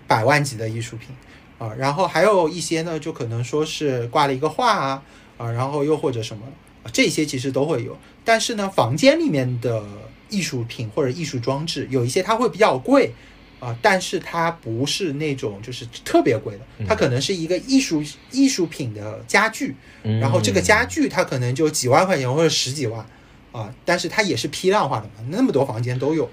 [0.05, 1.09] 百万级的艺术品
[1.57, 5.03] 啊，然后还有一些呢，就可能说是挂了一个画啊，
[5.37, 6.43] 啊，然后又或者什么，
[6.93, 7.97] 这些其实都会有。
[8.23, 9.83] 但是呢，房间里面的
[10.29, 13.13] 艺术品或者艺术装置，有一些它会比较贵
[13.59, 23.05] 啊，但是它不是那种就是特别贵的，它可能是一个艺术艺术品的家具，然后这个家具它可能就几万块钱或者十几万
[23.51, 26.25] 啊，但是它也是批量化的嘛，那么多房间都有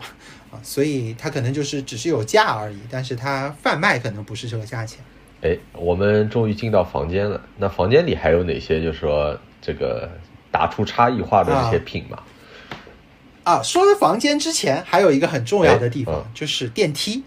[0.51, 5.03] 啊，所以它可能就是只是有价而已，但是它贩卖可能不是这个价钱。
[5.41, 7.41] 哎，我们终于进到房间了。
[7.59, 10.11] 那房间里还有哪些，就是说这个
[10.51, 12.17] 打出差异化的这些品嘛？
[12.17, 12.25] 啊，
[13.63, 17.23] 说房间之前还有一个很重要的地方，就是电梯。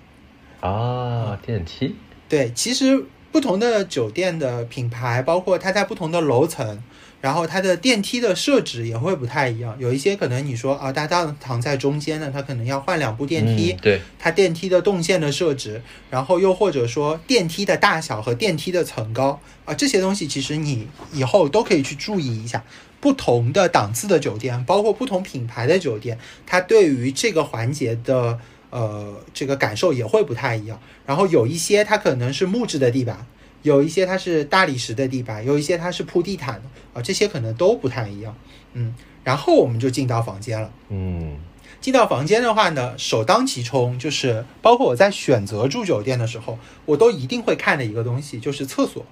[0.59, 1.95] 啊，电梯。
[2.27, 6.81] 对，其实不同的酒店的品牌，包括它在不同的楼层。
[7.19, 22.63] 然后它的电梯的设置也会不太一样，有一些可能你说啊，大家躺在中间呢，它可能要换两部电梯，对，它电梯的动线的设置，然后又或者说电梯的大小和电梯的层高啊，这些东西其实你以后都可以去注意一下。
[22.99, 30.79] 不同的档次的酒店，包括不同品牌的酒店，它对于这个环节的呃这个感受也会不太一样。
[31.05, 33.25] 然后有一些它可能是木质的地板。
[33.63, 36.61] 有一些它是大理石的地板，有一些它是铺地毯的
[36.93, 38.33] 啊，这些可能都不太一样。
[38.73, 40.71] 嗯，然后我们就进到房间了。
[40.89, 41.35] 嗯，
[41.81, 49.05] 进到房间的话呢，首当其冲就是包括我在选择住酒店的时候，我都一定会看的一个东西就是厕所。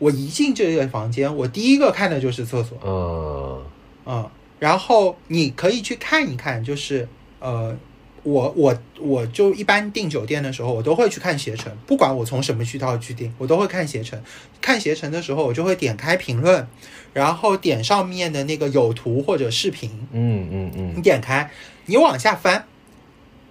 [0.00, 2.76] 我一进这个房间，我第一个看的就是厕所。
[2.84, 3.62] 嗯
[4.06, 7.08] 嗯，然后你可以去看一看，就是
[7.38, 7.76] 呃。
[8.22, 14.22] 我我我就一般订酒店的时候，我都会去看携程，不管我从什么渠道去订，我都会看携程。
[14.60, 16.68] 看携程的时候，我就会点开评论，
[17.14, 19.90] 然后点上面的那个有图或者视频。
[20.12, 20.92] 嗯嗯嗯。
[20.94, 21.50] 你点开，
[21.86, 22.66] 你往下翻，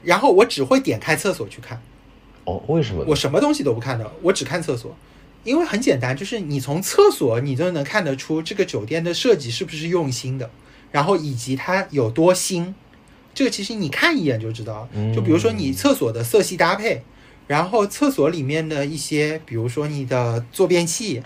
[0.04, 1.82] 然后我只会点开厕所去看。
[2.44, 3.04] 哦，为什么？
[3.08, 4.96] 我什么东西都不看的，我只看厕所，
[5.44, 10.50] 因为很简单，就是你从厕所你就能看得出这个酒店的设计是不是用心的，
[10.92, 12.76] 然后以及它有多新。
[13.34, 17.04] 这个其实你看一眼就知道，就比如说你厕所的色系搭配，
[17.48, 21.24] 然后厕所里面的一些，比如说你的坐便器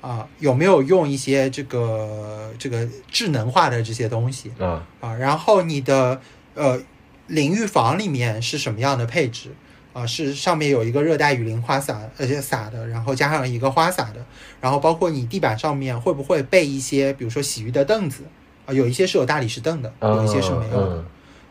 [0.00, 6.20] 啊，有没有用一些这个这个智能化的这些东西啊啊，然后你的
[6.54, 6.82] 呃
[7.28, 9.50] 淋浴房里面是什么样的配置
[9.92, 10.06] 啊？
[10.06, 14.24] 是上面有一个热带雨林花洒，而且洒的，然后加上一个花洒的，
[14.60, 18.24] 然后包括你地板上面会不会备一些，比如说洗浴的凳子
[18.66, 18.72] 啊？
[18.72, 21.04] 有一些是有大理石凳的，有一些是没有的。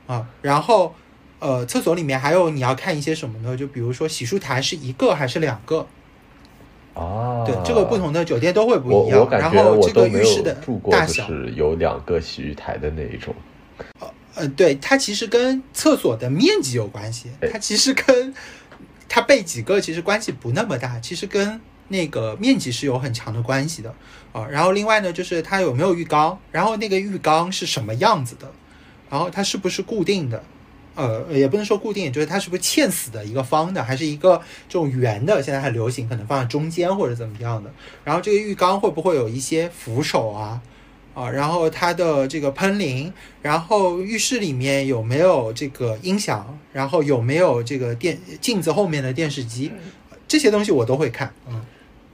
[0.08, 0.93] 啊，然后，
[1.39, 3.56] 呃，厕所里面还有你要看一些什么呢？
[3.56, 5.88] 就比如说洗漱台是一个还是两个？
[6.93, 9.25] 啊，对，这个不同的酒店都会不一样。
[9.30, 10.58] 然后这个浴室的
[10.89, 13.34] 大小是有两个洗浴台的那一种。
[13.99, 14.08] 呃
[14.41, 18.34] 呃，对，它其实跟厕所的面积有关系，它其实跟
[19.08, 23.93] 它备几个其实关系不那么大，其实跟那个面积是有很强的关系的
[24.32, 24.47] 啊。
[24.47, 28.51] 然后另外呢，就是它有没有浴缸，然后那个浴缸是什么样子的。
[29.12, 30.41] 然后它是不是固定的？
[30.95, 35.43] 呃，也不能说固定，就是它是不是嵌死的一个方的，还是一个这种圆的？
[35.43, 37.71] 现在很流行，可能放在中间或者怎么样的。
[38.04, 40.62] 然后这个浴缸会不会有一些扶手啊？
[41.13, 46.58] 啊，然后它的这个喷淋，然后浴室里面有没有这个音响？
[46.71, 49.71] 然后有没有这个电镜子后面的电视机？
[50.28, 51.34] 这些东西我都会看。
[51.50, 51.62] 嗯，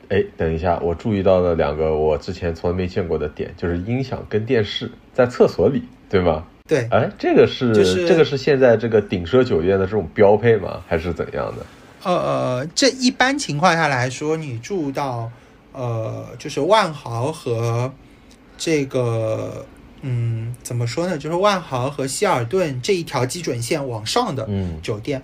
[0.09, 6.43] 哎，等一下，我注意到了两个我之前从来没见过的点，就是音响跟电视在厕所里，对吗？
[6.67, 10.81] 对，哎，这个是这个是现在这个顶奢酒店的这种标配吗？
[10.87, 11.65] 还是怎样的？
[12.03, 15.31] 呃，这一般情况下来说，你住到
[15.71, 17.91] 呃，就是万豪和
[18.57, 19.65] 这个，
[20.01, 21.17] 嗯，怎么说呢？
[21.17, 24.49] 就是万豪和希尔顿这一条基准线往上的
[24.81, 25.21] 酒店，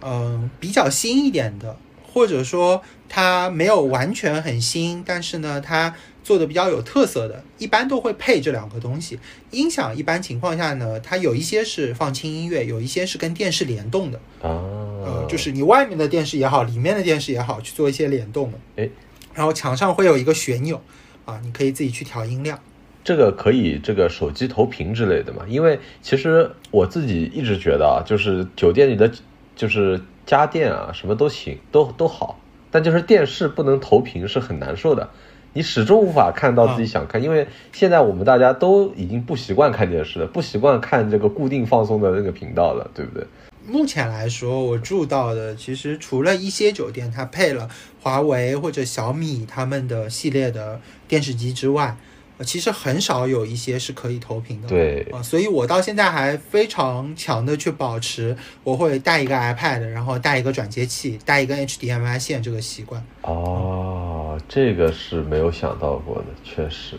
[0.00, 5.94] 嗯，比较新一点的，或者说它没有完全很新，但是呢，它。
[6.26, 9.16] 做的比较有特色的，一般都会配这两个东西。
[9.52, 14.18] 音响一般情况下呢，它有一些是放轻音乐，有一些是跟电视联动的。
[14.42, 18.58] 啊，呃，就是你外面的电视也好，里面的电视也好，去做一些联动的。
[18.74, 18.90] 哎，
[19.34, 20.82] 然后墙上会有一个旋钮，
[21.24, 22.58] 啊，你可以自己去调音量。
[23.06, 25.44] 这个可以这个手机投屏之类的嘛？
[25.46, 29.08] 因为其实我自己一直觉得啊，就是酒店里的
[29.54, 35.08] 就是家电啊，什么都行，都都好，但就是电视不能投屏是很难受的。
[35.52, 43.24] 你始终无法看到自己想看，因为现在我们大家都已经不习惯看电视了，不习惯看这个固定放松的那个频道了，对不对？
[43.64, 47.70] 目前来说，我住到的其实除了一些酒店它配了
[48.02, 51.96] 华为或者小米他们的系列的电视机之外。
[52.44, 63.02] 其实很少有一些是可以投屏的，对啊，所以我到现在还非常强的去保持，我会带一个 iPad，然后带一个转接器，带一根 HDMI 线这个习惯。
[63.22, 66.98] 哦，这个是没有想到过的，确实。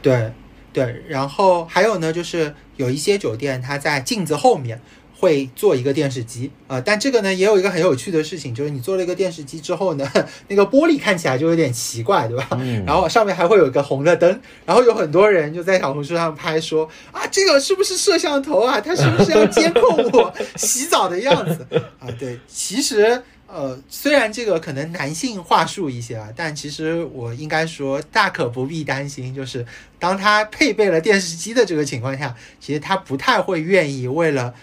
[0.00, 0.32] 对
[0.72, 4.80] 对，然后还有呢，就是有一些酒店它在镜子后面。
[5.20, 10.10] 会做一个电视机啊，但这个呢也有一个很有趣的事情，就是你做了一个电视机之后呢，
[10.48, 12.48] 那个玻璃看起来就有点奇怪，对吧？
[12.52, 12.82] 嗯。
[12.86, 18.80] 然后上面还会有一个红的灯，然后有很多人就在小红书上拍说啊，这个是不是摄像头啊？
[18.80, 21.66] 它是不是要监控我 洗澡的样子
[21.98, 22.08] 啊？
[22.18, 29.66] 对，其实呃，虽然这个可能男性话术一些啊，但其实我应该说大可不必担心，就是
[29.98, 34.54] 当他配备了电视机的这个情况下，其实他不太会愿意为了。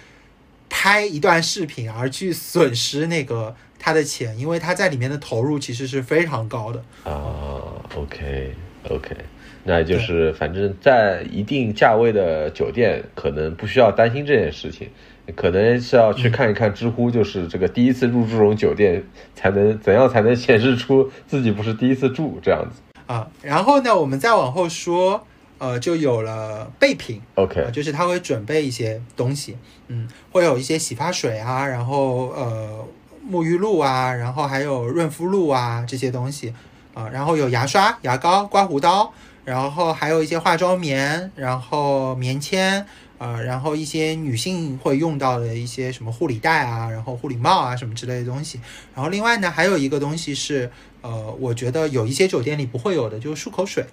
[0.70, 7.62] 拍一段视频而去损失那个他的钱，因为他在里面的投入其实是非常高的啊。
[7.96, 8.54] OK
[8.90, 9.16] OK，
[9.64, 14.90] 那就是反正在一定价位的酒店，可能不需要担心这件事情，
[15.36, 19.04] 可能是要去看一看知乎，就是这个第一次入住这种酒店
[19.36, 23.28] 才能怎样才能显示出自己不是第一次住这样子啊。
[23.42, 25.26] 然后呢，我们再往后说。
[25.60, 32.86] 呃，就有了备品，OK，就是他会准备一些东西，嗯，会有一些洗发水啊，然后呃，
[33.28, 36.54] 沐浴露啊，然后还有润肤露啊这些东西，
[36.94, 39.12] 啊，然后有牙刷、牙膏、刮胡刀，
[39.46, 42.86] 然后还有一些化妆棉，然后棉签，
[43.18, 48.60] 呃，然后一些女性会用到的一些什么护理带啊，然后护理帽啊什么之类的东西，
[48.94, 50.70] 然后另外呢，还有一个东西是，
[51.02, 53.84] 呃，我觉得有一些酒店里不会有的，就是漱口水。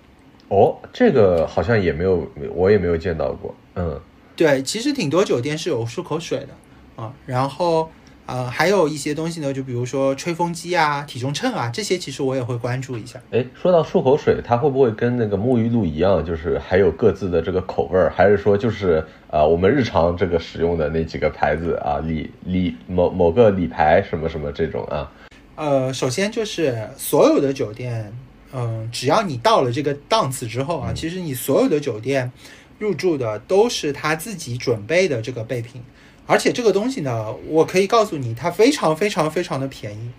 [0.49, 3.55] 哦，这个好像也没有，我也没有见到过。
[3.77, 4.01] 嗯，
[4.37, 7.13] 对，其实挺多酒店是有漱口水的啊。
[7.27, 7.91] 然后，
[8.27, 13.19] 呃，还有一些东西呢，就比如说吹风机啊、体重秤啊，这些其实我也会关注一下。
[13.33, 18.13] 哎，说到漱口水，它会不会跟那个沐浴露一样，就是还有各自的这个口味儿？
[18.15, 25.11] 还是说就是啊，我们日常这个使用的那几个牌子啊，李李某某个李牌什么什么这种啊？
[25.57, 28.13] 呃，首先就是所有的酒店。
[28.57, 32.31] 嗯，只要你到了这个档次之后啊，其实你所有的酒店
[32.79, 35.83] 入住的都是他自己准备的这个备品，
[36.25, 40.11] 而且这个东西呢，我可以告诉你，它非常非常非常的便宜。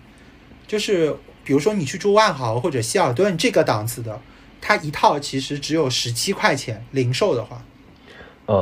[0.66, 4.20] 就是比如说你去住万豪或者希尔顿这个档次的，
[4.60, 7.64] 它一套其实只有十七块钱，零售的话，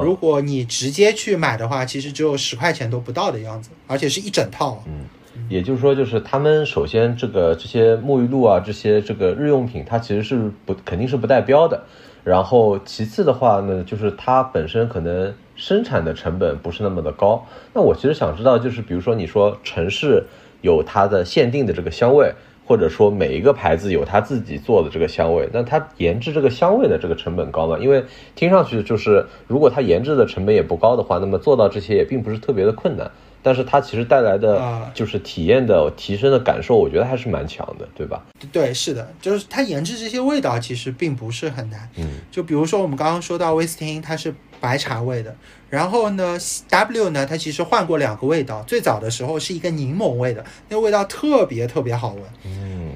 [0.05, 4.85] 如果你直接去买的话，其实只有十块钱都不到的样子，而且是一整套。
[4.87, 5.07] 嗯。
[5.49, 11.83] 也就是说，就是他们首先这个这些沐浴露啊，这些这个日用品，它其实是不肯定是不带标的。
[12.23, 17.45] 然后其次的话呢，就是它本身可能生产的成本不是那么的高。
[17.75, 20.25] 那我其实想知道，就是比如说你说城市
[20.63, 22.33] 有它的限定的这个香味，
[22.65, 27.77] 或者说每一个牌子有它自己做的这个香味，那它研制这个香味的这个成本高吗？
[27.79, 28.03] 因为
[28.35, 33.11] 听上去就是如果它研制的成本也不高的话，那么做到这些也并不是特别的困难。
[33.45, 38.25] 但是它其实带来的就是体验的提升的感受，我觉得还是蛮强的，对吧？
[38.51, 41.87] 对，是的，就是它研制这些味道其实并不是很难。
[41.97, 45.37] 嗯，就比如说我们刚刚说到威斯汀，它是白茶味的，
[45.69, 46.39] 然后呢
[46.71, 52.23] ，W 呢，它其实换过两个味道，最早的时候是一个柠檬味的，那个味道特别特别好闻。
[52.47, 52.95] 嗯，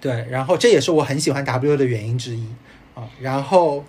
[0.00, 2.46] 对，然后这也是我很喜欢 W 的原因之一
[2.94, 3.84] 啊，然后。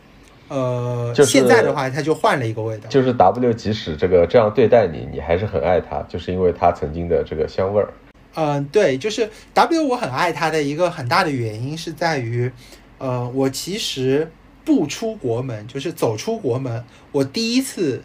[0.50, 2.90] 呃，现在的话，它就换了一个味道。
[2.90, 7.94] 就是 W，即使这个这样对待你，你还是很爱它，就是因为它曾经的这个香味儿。
[8.34, 12.52] 嗯，对，就是 W，我很爱它的一个很大的原因是在于，
[12.98, 14.32] 呃，我其实
[14.66, 18.04] 不出国门，就是走出国门，我第一次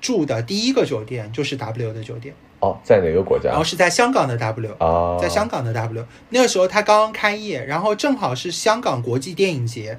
[0.00, 2.34] 住的第一个酒店就是 W 的酒店。
[2.60, 3.50] 哦，在哪个国家？
[3.50, 9.98] 然后是在香港的 W 啊，在香港的 W，那个时候它刚刚开业，然后正好是香港国际电影节。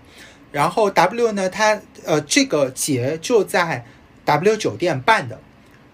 [0.55, 3.85] 然后 W 呢，它呃这个节就在
[4.23, 5.37] W 酒店办的。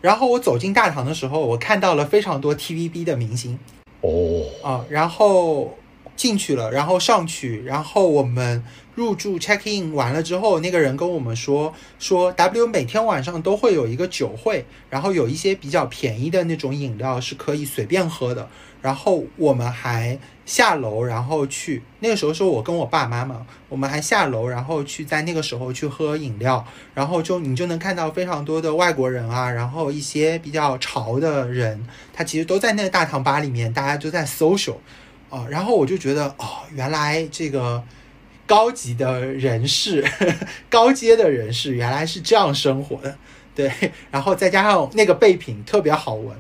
[0.01, 3.57] 然后我走进大堂的时候，我看到了非常多 TVB 的明星。
[4.01, 5.75] 哦啊，然后
[6.15, 18.47] 进去了，然后上去，然后我们入住 check in 完了之后，那个人跟我们说说 W 每天晚上都会有一个酒会，然后有一些比较便宜的那种饮料是可以随便喝的。
[18.79, 20.19] 然后我们还
[20.51, 34.75] 下楼，然后去那个时候是我跟我爸妈嘛，我们还下楼，然后去在那个时候去喝饮料，然后就你就能看到非常多的外国人啊，然后一些比较潮的人，他其实都在那个大堂吧里面，大家都在 social
[35.29, 37.81] 啊，然后我就觉得哦，原来这个
[38.45, 40.05] 高级的人士、
[40.69, 43.17] 高阶的人士原来是这样生活的，
[43.55, 43.71] 对，
[44.11, 46.35] 然后再加上那个备品特别好闻。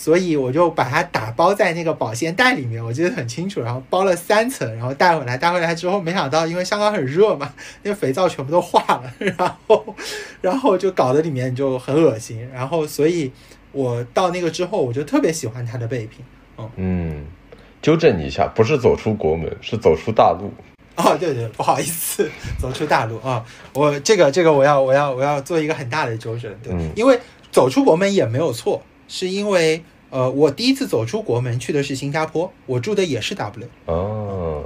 [0.00, 3.60] 所以我就把它打包在那个保鲜袋里面，我记得很清楚。
[3.60, 5.36] 然后包了三层，然后带回来。
[5.36, 7.52] 带回来之后，没想到因为香港很热嘛，
[7.84, 9.94] 那个肥皂全部都化了，然后，
[10.40, 12.48] 然后就搞得里面就很恶心。
[12.50, 13.30] 然后，所以
[13.72, 16.24] 我到那个之后，我就特别喜欢它的备品。
[16.76, 17.26] 嗯，
[17.82, 20.50] 纠正你一下，不是走出国门，是走出大陆。
[20.96, 22.26] 哦，对对，不好意思，
[22.58, 23.44] 走出大陆啊，
[23.74, 27.20] 我这个这个我要我要我要做一个很大的纠正，对，嗯因为
[27.52, 34.64] 走出国门也没有错，是因为呃，我第一次走出国门去的是新加坡，我住的也是 W，哦，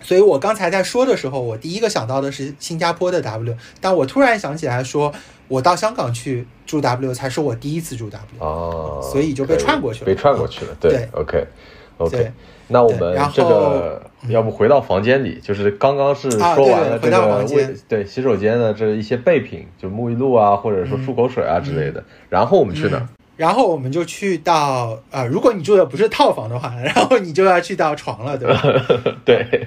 [0.00, 5.12] 所以我刚才在说的时候，我第一个想到的是新加坡的 W，但我突然想起来说，
[5.46, 8.20] 我到香港去住 W 才是我第一次住 W。
[8.38, 10.74] 哦，所以就被串过去了被串过去了。
[10.80, 11.46] 对对，OK。
[11.98, 12.32] OK，对
[12.68, 22.02] 那我们这个要不回到房间里，就是刚刚是啊说完了回到个房间卫对洗手间的这一些备品，就沐浴露啊，或者说漱口水啊之类的。
[22.30, 23.06] 然后我们去哪儿？
[23.40, 28.62] 然后我们就去到呃，如果你住的不是套房的话，然后你就要去到床了，对吧？
[29.24, 29.66] 对，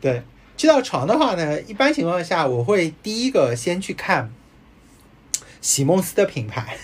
[0.00, 0.20] 对，
[0.56, 4.32] 去到床的话呢，一般情况下我会第一个先去看
[5.60, 6.76] 席梦思的品牌，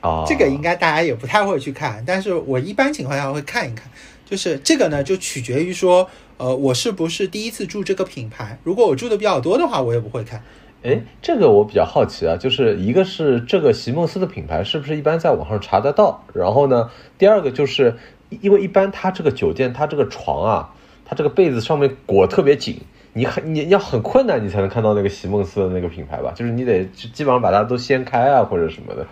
[0.00, 3.90] 啊， 这个应该大家也不太会去看，但是我一般情况下会看一看。
[4.24, 6.08] 就是这个呢，就取决于说，
[6.38, 8.58] 呃，我是不是第一次住这个品牌。
[8.64, 10.42] 如果我住的比较多的话，我也不会看。
[10.86, 16.22] 哎，这个我比较好奇啊，就是一个是这个席梦思的品牌是不是一般在网上查得到？
[16.32, 17.96] 然后呢，第二个就是
[18.30, 20.72] 因为一般它这个酒店它这个床啊，
[21.04, 22.80] 它这个被子上面裹特别紧，
[23.14, 26.32] 你很你要很困难你才能看到那个席梦思的那个品牌吧？
[26.36, 29.04] 就是你得基本上把它都掀开啊或者什么的。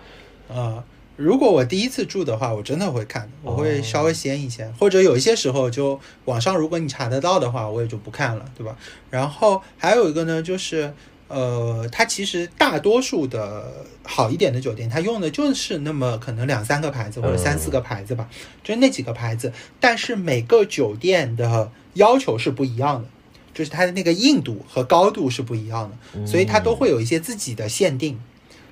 [0.47, 0.81] 呃，
[1.17, 8.77] 如果我第一次住的话，我真的会看，我会稍微掀一掀，或者有一些时候就网上如果你查得到的话，我也就不看了，对吧？
[9.09, 10.93] 然后还有一个呢，就是
[11.27, 18.29] 呃，它其实大多数的好一点的酒店，它用的就是那么可能两三个牌子或者三四个牌子吧，
[18.63, 23.09] 就是那几个牌子，但是每个酒店的要求是不一样的。
[23.53, 28.19] 就是它的那个硬度和高度是不一样的，所以它都会有一些自己的限定。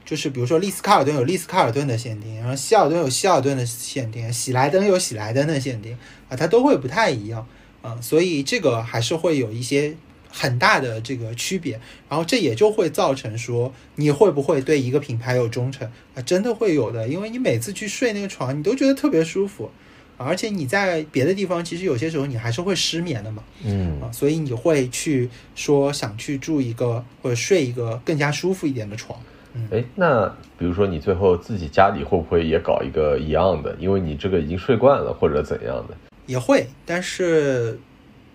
[0.03, 5.97] 就是比如说丽思卡尔顿有丽思卡尔顿的限定，然后希尔顿有希尔顿的限定，喜来登有喜来登的限定
[6.27, 7.47] 啊，它都会不太一样
[7.81, 9.95] 啊，所以这个还是会有一些
[10.35, 11.79] 很大的这个区别，
[12.09, 19.69] 然后这也就会造成说你会不会对一个品牌有忠诚啊，真的会有的，因为你每次去睡那个床，你都觉得特别舒服。
[20.17, 29.19] 啊而且你在别的地方，其实有些时候你还是会失眠的嘛，嗯啊，所以你会去说想去住一个或者睡一个更加舒服一点的床。
[29.55, 30.27] 嗯哎，那
[30.57, 33.75] 比如说你最后自己家里会不会也搞一个一样的？
[33.79, 35.95] 因为你这个已经睡惯了或者怎样的？
[36.27, 37.77] 也会，但是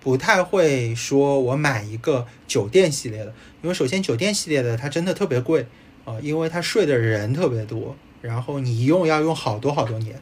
[0.00, 3.32] 不太会说我买一个酒店系列的，
[3.62, 5.66] 因为首先酒店系列的它真的特别贵
[6.04, 10.20] 啊、因为它睡的人特别多，然后你一用要用好多好多年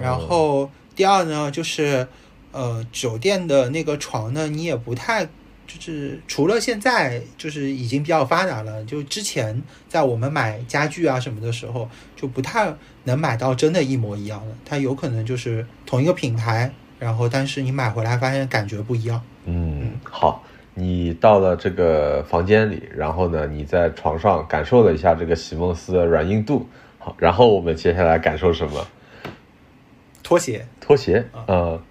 [0.00, 2.06] 然后第二呢，就是
[2.52, 5.28] 呃酒店的那个床呢，你也不太。
[5.72, 12.74] 就是除了现在就是已经比较发达了，就之前在我们买家具啊什么的时候，就不太
[13.04, 19.20] 能买到真的一模一样的，它有可能就是同一个品牌，然后但是你买回来发现感觉不一样。
[19.46, 20.44] 嗯，好，
[20.74, 26.68] 你到了这个房间里，然后呢，你在床上感受了一下这个席梦思的软硬度。
[26.98, 28.86] 好，然后我们接下来感受什么？
[30.22, 31.82] 拖鞋，拖鞋，啊嗯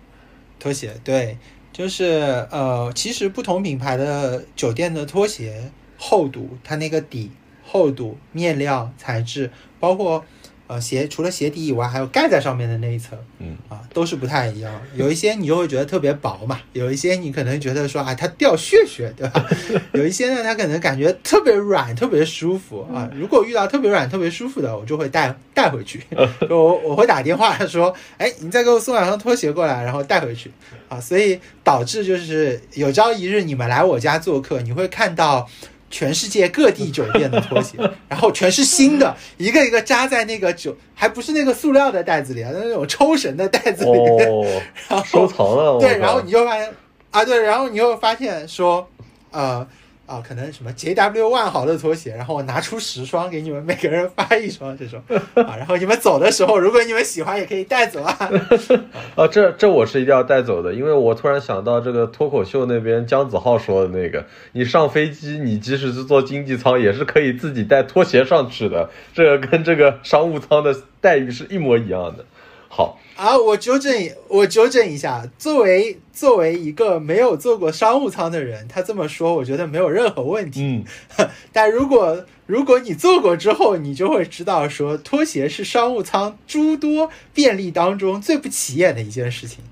[0.59, 1.37] 拖鞋，对，
[1.73, 7.31] 就是呃，其实不同品牌的酒店的拖鞋厚度，它那个底
[7.65, 9.49] 厚度、面料、材质，
[9.79, 10.23] 包括
[10.69, 14.71] 呃鞋，除了鞋底以外，还有盖在上面的那一层，嗯啊，都是不太一样。
[14.93, 19.49] 有一些你就会觉得特别薄嘛，有一些你可能觉得说啊，它掉屑屑，对吧？
[19.93, 23.09] 有一些呢，它可能感觉特别软，特别舒服啊。
[23.15, 26.03] 如果遇到特别软、特别舒服的，我就会带带回去，
[26.47, 30.51] 就我我会打电话说，哎，你再给我送两双拖鞋过来，然后带回去
[30.87, 31.01] 啊。
[31.01, 35.49] 所以导致就是有朝一日你们来我家做客，你会看到。
[35.89, 37.77] 全世界各地酒店的拖鞋，
[38.07, 44.29] 然后全是新的，一个一个扎在那个酒，还不是那个塑料的袋子里啊，那种抽绳的袋子里面。
[44.29, 46.73] 哦，然后收藏了，对，然后你就发现
[47.11, 48.87] 啊，对，然后你又发现说，
[49.31, 49.67] 呃
[50.09, 54.99] 啊，可能什么 JW 万豪的拖鞋，然后我拿出十双给你们每个人发一双这种
[55.35, 58.17] 啊，然后你们走的时候，如果你们喜欢也可以带走啊。
[59.15, 72.25] 啊，这这我是一定要带走的，因为我突然想到这个脱口秀那边姜子浩说的那个，你上飞机，你即使是坐经济舱，也是可以自己带拖鞋上去的，这个跟这个商务舱的待遇是一模一样的。
[72.71, 80.61] 好，啊，我纠正一，我纠正一下，作为作为一个没有坐过商务舱的人，他这么说，我觉得没有任何问题。
[80.61, 80.85] 嗯，
[81.51, 89.63] 但如果如果你坐过之后，你就会知道说，拖鞋是商务舱诸多便利当中最不起眼的一件事情。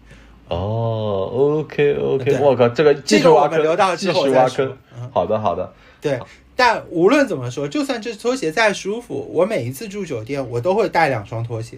[0.47, 1.29] 哦
[1.61, 4.77] ，OK OK，我靠，这个继这个我续挖坑，们留到继之后续挖再说坑。
[4.99, 5.71] 嗯好的好的，
[6.01, 6.19] 对，
[6.55, 11.77] 但无论怎么说，就算这拖鞋再舒服，我每一次住酒店，我都会带两双拖鞋。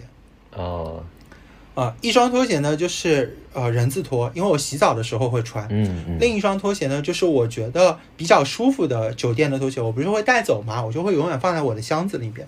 [0.54, 1.02] 哦，
[1.74, 5.66] 啊，一双拖鞋呢就是呃人字拖，因为我洗澡的时候会穿。
[5.70, 12.46] 嗯嗯，另一双拖鞋呢，就是我觉得比较舒服的酒店的拖鞋，我不是会带走嘛，我就会永远放在我的箱子里边。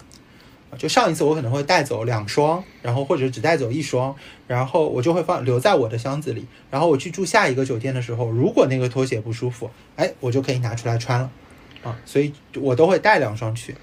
[0.70, 6.46] 啊就上一次我可能会带走两双，然后或者只带走一双，然后我就会放留在我的箱子里。
[6.70, 11.30] 然后我去住下一个酒店的时候，如果那个拖鞋不舒服，哎，我就可以拿出来穿了。
[11.82, 13.74] 啊，所以我都会带两双去。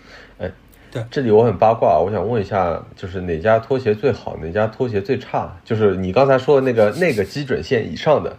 [1.12, 5.56] 这里我很八卦，我想问一下，就是哪家拖鞋最好，哪家拖鞋最差？
[5.64, 8.36] 就是你刚才说的那个那个基准线以上的，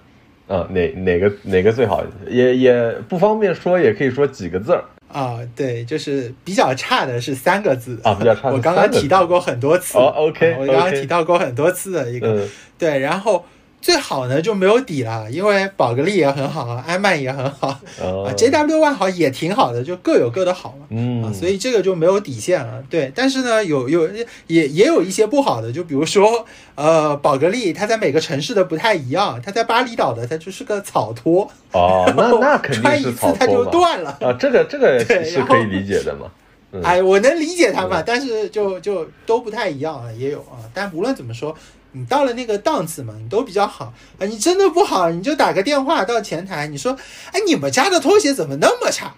[0.48, 2.04] 啊，哪哪个哪个最好？
[2.28, 9.98] 也也不方便说，也可以说几个字儿啊，对，就是比较差的是三个字啊，比较差的我刚刚提到过很多次。
[9.98, 12.42] 哦，OK，啊我刚刚提到过很多次的一个。
[12.42, 12.48] 嗯
[12.80, 13.44] 对，然后
[13.80, 20.86] 最好呢就没有底了，因为宝格丽也很好啊，安曼也很好，啊哦，JW 万豪也挺好的，就各有各的好嘛。
[20.90, 22.82] 嗯啊，所以这个就没有底线了。
[22.90, 24.08] 对，但是呢，有有
[24.46, 34.10] 也也有一些不好的，就比如说，呃，宝格丽它在每个城市的不太一样，它在巴厘岛的它就是个草拖，哦， 那那肯穿一定是次它就草拖嘛断了。
[34.20, 36.26] 啊，这个这个是可以理解的嘛。
[36.72, 40.62] 嗯哎，我能理解他嘛，嗯但是就就都不太一样啊，也有啊。
[40.72, 41.52] 但无论怎么说，
[41.92, 44.26] 你到了那个档次嘛，你都比较好啊。
[44.26, 46.96] 你真的不好，你就打个电话到前台，你说，
[47.32, 49.14] 哎，你们家的拖鞋怎么那么差？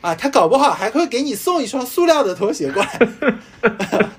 [0.00, 2.98] 啊，他搞不好还会给你送一双塑料的拖鞋过来。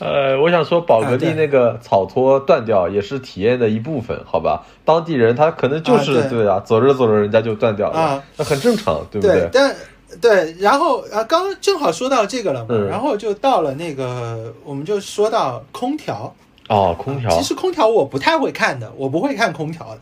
[0.00, 4.64] 呃，我想说，宝格丽那个草拖断掉也是体验的一部分，好吧？
[4.84, 9.76] 当地人他可能就是、啊对对啊，走着走着人家就断掉了，啊那很正常，对不对，但
[10.20, 16.34] 对，然后啊，刚刚正好说到这个了嘛，嗯然后就到了那个，我们就说到空调。
[16.68, 20.00] 哦，空调，其实空调我不太会看的，我不会看空调的。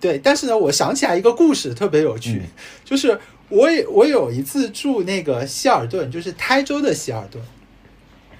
[0.00, 2.48] 对，但是呢，我想起来一个故事特别有趣，嗯
[2.84, 7.42] 就是我也我有一次住那个希尔顿，就是台州的希尔顿。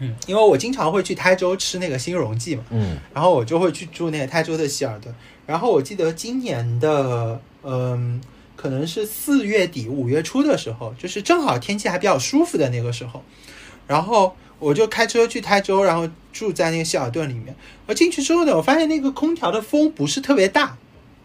[0.01, 5.14] 嗯，因为我经常会去台州吃那个新荣记嘛，嗯然后我就会去住那个台州的希尔顿。
[5.47, 8.20] 然后我记得今年的，嗯，
[8.57, 13.22] 可能是四月底五月初的时候，就是正好天气还比较舒服的那个时候，
[13.87, 14.35] 然后
[14.65, 17.55] 我就开车去台州，然后住在那个希尔顿里面。
[17.87, 20.79] 我进去之后呢，我发现那个空调的风不是特别大，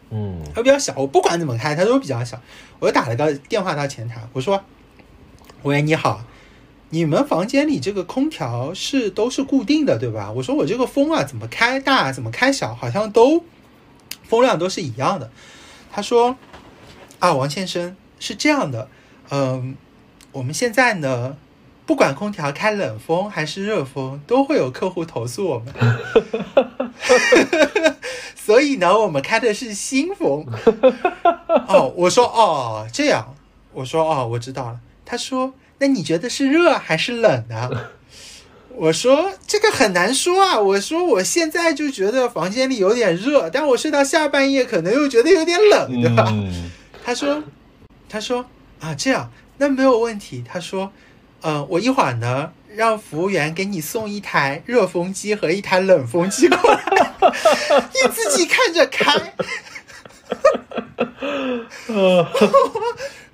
[0.10, 0.94] 嗯它比较小。
[0.98, 2.42] 我不管怎么开，它都比较小。
[2.80, 4.62] 我就打了个电话到前台，我说
[5.64, 6.26] ：“喂，你好，
[6.90, 13.46] 你们房间里这个空调是都是固定的对吧？”我说：“我这个风啊，怎么开大，怎么开小，好像都
[14.24, 15.32] 风量都是一样的。”
[15.90, 16.36] 他说
[17.20, 18.90] ：“啊，王先生是这样的，
[19.30, 19.78] 嗯，
[20.34, 21.38] 我们现在呢。”
[21.90, 25.74] 不管空调开冷风还是热风，都会有客户投诉我们。
[28.38, 30.46] 所以呢，我们开的是新风。
[31.68, 33.34] 哦，我说哦，这样，
[33.74, 34.80] 我说哦，我知道了。
[35.04, 37.68] 他说，那你觉得是热还是冷呢？
[38.76, 40.60] 我说这个很难说啊。
[40.60, 46.28] 我说我现在就觉得房间里有点热，但我睡到下半夜可能又觉得有点冷，对吧？
[46.30, 46.70] 嗯
[47.04, 47.44] 他说，
[48.08, 48.46] 他说
[48.80, 50.44] 啊，这样那没有问题。
[50.48, 50.92] 他说，
[51.42, 57.14] 呃，我一会儿呢让服务员给你送一台热风机和一台冷风机过来，
[57.94, 59.14] 你自己看着开。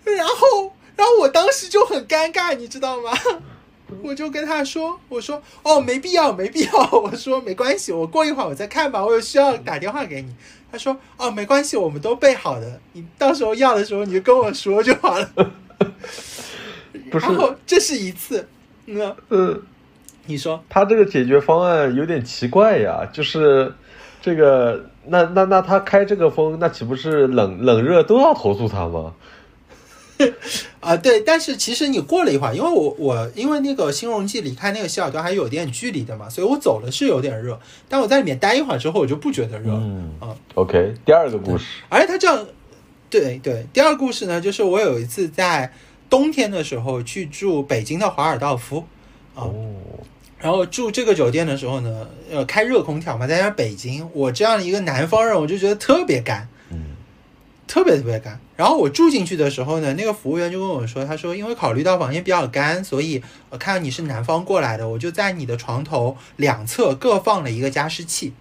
[0.03, 3.12] 然后，然后我当时就很尴尬，你知道吗？
[4.01, 9.03] 我就跟他说：“我说哦，没必要，没必要。”我说没关系，我过一会儿我再看吧。
[9.03, 10.36] 我有需要打电话给你。
[10.72, 15.30] 他说：“哦，没关系，我们都备好的，你到时候要的时候你就跟我说就好了。
[17.12, 17.26] 不是。
[17.26, 18.47] 然后这是一次，
[18.86, 19.62] 嗯，嗯，
[20.26, 20.64] 你说。
[20.70, 23.74] 他这个解决方案有点奇怪呀，就是
[24.22, 29.14] 这个，那那那他开这个风，那岂不是冷冷热都要投诉他吗？
[30.80, 39.74] 啊，对，但是其实你过了一会儿，因为我我因为那个新荣记离开那个希尔顿还有点距离的嘛，所以我走了是有点热，但我在里面待一会儿之后，我就不觉得热。
[39.74, 39.80] 了。
[39.82, 42.45] 嗯啊，OK，第二个故事，而且他这样，
[43.10, 43.66] 对对。
[43.74, 45.74] 第二个故事呢，就是我有一次在
[46.10, 48.86] 冬天的时候去住北京的华尔道夫
[49.34, 49.76] 啊，哦，
[50.39, 56.95] 然后住这个酒店的时候呢，呃，开热空调嘛，再加上北京，我这样一个南方人，我就觉得特别干，嗯
[57.68, 58.39] 特别特别干。
[58.56, 68.34] 然后我住进去的时候呢，那个服务员就跟我说，他说因为考虑到房间比较干，所以我看到你是南方过来的，我就在你的床头两侧各放了一个加湿器。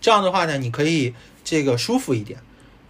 [0.00, 2.40] 这样的话呢，你可以这个舒服一点。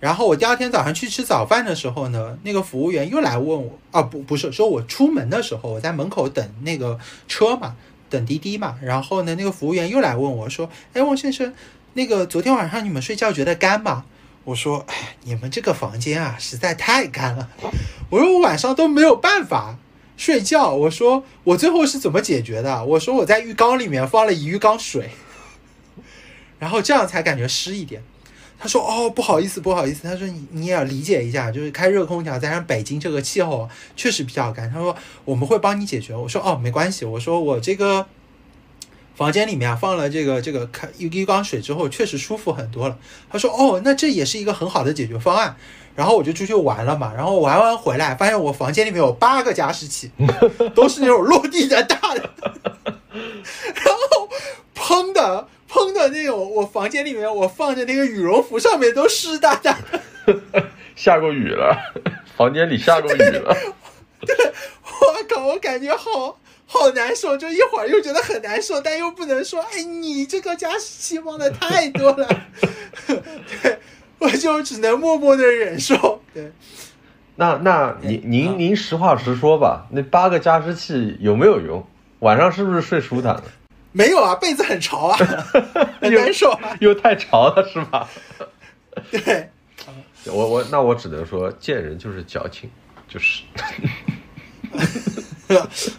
[0.01, 7.75] 然后我第二天早上去吃早饭的时候呢，那个服务员又来问我，啊不不是，说我出门的时候我在门口等那个车嘛，
[8.09, 8.77] 等滴滴嘛。
[8.81, 11.53] 然后呢，那个服务员又来问我说，哎，王先生，
[11.95, 14.05] 那个昨天晚上你们睡觉觉得干吗？
[14.45, 17.49] 我说，哎，你们这个房间啊，实在太干了。
[18.09, 19.77] 我说我晚上都没有办法
[20.17, 20.71] 睡觉。
[20.71, 22.85] 我说我最后是怎么解决的？
[22.85, 25.11] 我说我在浴缸里面放了一浴缸水。
[26.59, 28.03] 然后这样才感觉湿一点。
[28.61, 38.07] 他说：“哦，不好意思，不好意思。”他说：“你你也要理解一下，就是开热空调，加上北京这个气候确实比较干。”他说：“我们会帮你解决。”我说：“哦，没关系。”我说：“我这个
[39.15, 42.99] 房间里面啊放了这个这个开浴缸水之后，确实舒服很多了。”
[43.31, 45.57] 他说：“哦，那这也是一个很好的解决方案。”
[45.95, 50.11] 然后我就出去玩了嘛，然后玩完回来，发现我房间里面有八个加湿器，
[50.75, 52.31] 都是那种落地的大的，
[53.15, 54.29] 然后
[54.75, 55.49] 砰的。
[55.69, 59.77] 砰的那种，我房间里面我放着那个羽绒服，上面都湿哒哒。
[60.97, 61.77] 下过雨了，
[62.37, 63.55] 房间里下过雨了。
[64.21, 64.35] 对，
[64.83, 72.29] 我靠，我感觉好好难受，就一会儿又觉得很难受，但又不能说，哎，你这个加湿器放的太多了。
[73.07, 73.79] 对，
[74.19, 76.21] 我就只能默默的忍受。
[76.35, 76.51] 对，
[77.37, 81.87] 那那您您您实话实说吧，那八个加湿器有没有用？
[82.19, 83.45] 晚上是不是睡舒坦了？
[83.99, 85.17] 没有啊，被子很潮啊，
[86.01, 88.09] 很难受，又太潮了，是吧？
[89.11, 89.51] 对，
[90.27, 92.71] 我我那我只能说，见人就是矫情，
[93.09, 93.43] 就是。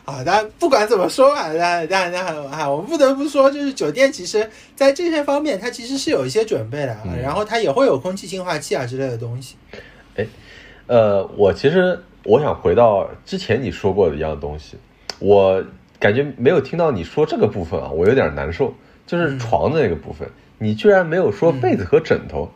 [0.05, 9.57] 啊，但不管怎么说吧，但但但啊，我们不得不说，就是酒店其实在这些方面，它其实是有一些准备的啊，然后它也会有空气净化器啊之类的东西。
[10.15, 10.25] 哎，
[10.87, 14.77] 呃，我其实我想回到之前你说过的一样东西，
[15.19, 15.61] 我。
[15.99, 18.73] 感觉没有听到你说这个部分啊，我有点难受。
[19.07, 20.29] 就是床的那个部分，
[20.59, 22.47] 你居然没有说被子和枕头。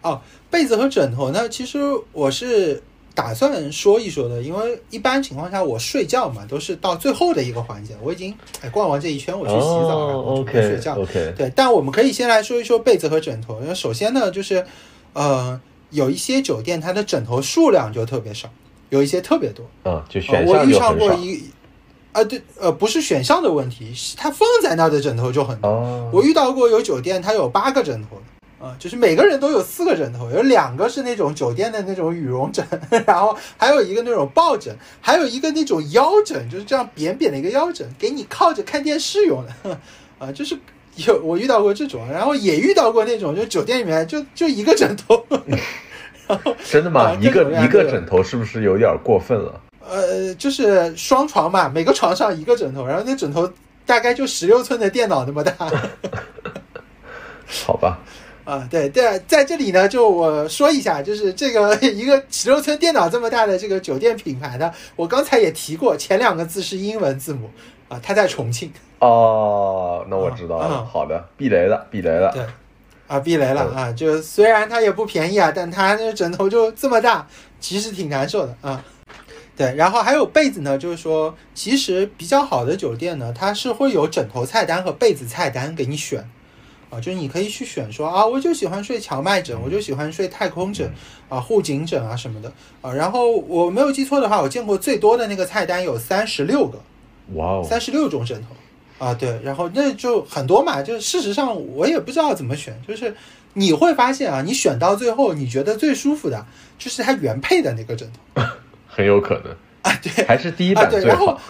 [0.00, 0.18] 哦，
[0.50, 1.46] 被子和枕头呢？
[1.50, 1.78] 其实
[2.12, 2.82] 我是
[3.14, 7.94] 打算说一说的，因为一般情况下我睡觉嘛，都是到最后的一个环节。
[8.02, 10.94] 我已经哎逛完这一圈，我去洗澡，然后睡觉。
[10.98, 11.52] OK，对。
[11.54, 13.60] 但我们可以先来说一说被子和枕头。
[13.62, 14.64] 那首先呢，就是
[15.12, 18.48] 呃，有一些酒店它的枕头数量就特别少，
[18.88, 19.66] 有一些特别多。
[19.84, 21.42] 嗯，就选项我遇上过一。
[22.12, 26.10] 啊，对，呃，不是选项的问题，它放在那儿的枕头就很多。
[26.12, 32.66] 我遇到过有酒店，它有八个枕头的，啊，就是每个人都有四个枕头，有两个是那种酒店的那种羽绒枕，
[33.06, 39.78] 然后还有一个那种抱枕，还有一个那种腰枕，就是这样扁扁的一个腰枕，给你靠着看电视用的，
[40.18, 40.58] 啊， 就是
[40.96, 45.24] 有我遇到过这种，然后也遇到过那种，就酒店里面就就一个枕头，
[46.68, 47.14] 真的吗？
[47.20, 49.60] 一个一个枕头是不是有点过分了？
[49.88, 53.50] 呃，就是双床嘛，每个床上一个枕头，然后那枕头
[53.86, 55.54] 大概就十六寸的电脑那么大。
[57.66, 57.98] 好吧。
[58.44, 67.50] 啊，对对，在这里呢，就我说一下，就是这个一个十六寸电脑这么大的这个酒店品牌呢，我刚才也提过，前两个字是英文字母
[67.88, 68.72] 啊，它在重庆。
[69.00, 70.82] 哦，那我知道了。
[70.84, 72.32] 好的，避雷了，避雷了。
[72.32, 72.42] 对，
[73.06, 73.92] 啊，避雷了啊！
[73.92, 77.26] 就虽然它也不便宜啊，但它那枕头就这么大，
[77.60, 78.82] 其实挺难受的啊。
[79.58, 86.20] 对，然后还有被子呢，就是说，其实比较好的酒店呢，它是会有枕头菜单和被子菜单给你选，
[86.90, 90.88] 啊，就是你可以去选说啊，我就喜欢睡荞麦枕，我就喜欢睡太空枕，
[91.28, 96.80] 啊，护颈枕啊什么的，啊，然后我没有记错的话，我见过最多的那个菜单有三十六个，
[97.34, 103.12] 哇哦，三十六种枕头，啊，对，然后那就很多嘛，就是事实上我也不知道怎么选，就是
[103.54, 106.46] 你会发现啊，你选到最后你觉得最舒服的
[106.78, 108.40] 就是它原配的那个枕头。
[108.98, 111.40] 很有可能啊，对，还是第一版最好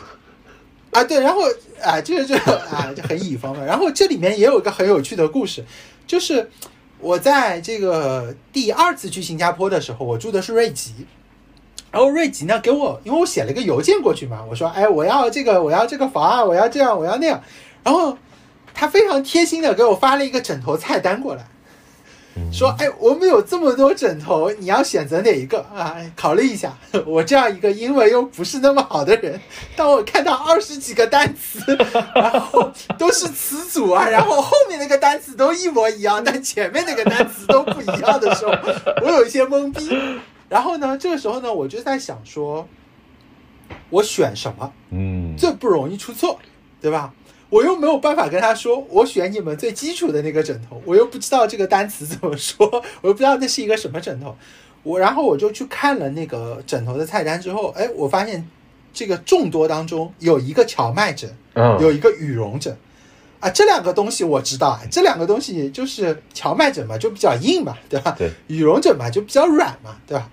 [0.91, 1.41] 啊，对，然后
[1.83, 3.65] 啊，这个就啊就很乙方了。
[3.65, 5.65] 然后这里面也有一个很有趣的故事，
[6.07, 6.51] 就是
[7.01, 11.07] 我在这个第二次去新加坡的时候，我住的是瑞吉，
[11.91, 17.43] 然后瑞吉呢给我，因为我写了一个邮件过去嘛，我说，哎，我要这个，我要这个房啊，我要这样，我要那样，
[17.83, 18.19] 然后
[18.75, 21.47] 他非常贴心的给我发了一个枕头菜单过来。
[22.53, 25.97] 说，哎，我们有这么多枕头，你要选择哪一个啊？
[26.17, 26.77] 考虑一下。
[27.07, 29.41] 我这样一个英文又不是那么好的人，
[29.77, 31.61] 当我看到二十几个单词，
[32.15, 38.53] 然后都是词组啊，然后后面那个单词都一模一样，但前面那个单词都不一样的时候，
[39.03, 39.91] 我有一些懵逼。
[40.49, 42.67] 然后呢，这个时候呢，我就在想说，
[43.91, 44.73] 我选什么？
[44.91, 46.39] 嗯，最不容易出错，
[46.81, 47.13] 对吧？
[47.51, 52.67] 我又没有办法跟他说，我选你们最基础的那个枕头，我又不知道这个单词怎么说，
[53.01, 54.37] 我又不知道那是一个什么枕头。
[54.83, 58.47] 我然后我就去看了那个枕头的菜单之后，哎，我发现
[58.93, 61.29] 这个众多当中有一个荞麦枕，
[61.81, 62.77] 有一个羽绒枕，
[63.41, 68.15] 啊，这两个东西我知道啊，这两个东西就是荞麦枕嘛，就比较硬嘛，对吧？
[68.17, 70.31] 对，羽绒枕嘛就比较软嘛，对吧？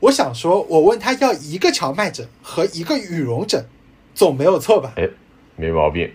[0.00, 3.66] 我想说，我问他要一个荞麦枕和一个羽绒枕，
[4.14, 4.92] 总没有错吧？
[4.96, 5.08] 哎，
[5.56, 6.10] 没毛病。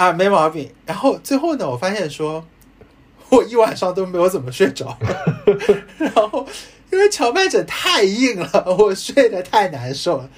[0.00, 0.72] 啊，没毛病。
[0.86, 2.42] 然后最后呢，我发现说，
[3.28, 4.96] 我一晚上都没有怎么睡着。
[5.98, 6.46] 然后
[6.90, 10.30] 因为荞麦枕太硬了，我睡得太难受了。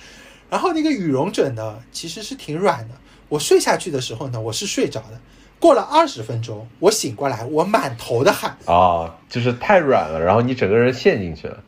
[0.51, 2.95] 然后那个羽绒枕呢，其实是挺软的。
[3.29, 5.21] 我睡下去的时候呢，我是睡着的。
[5.61, 11.63] 过了二十分钟，我醒过来，我满头的汗啊，就是太软了，然后你整个人陷进去了。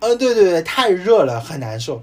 [0.00, 2.02] 嗯，对对对，太热了，很难受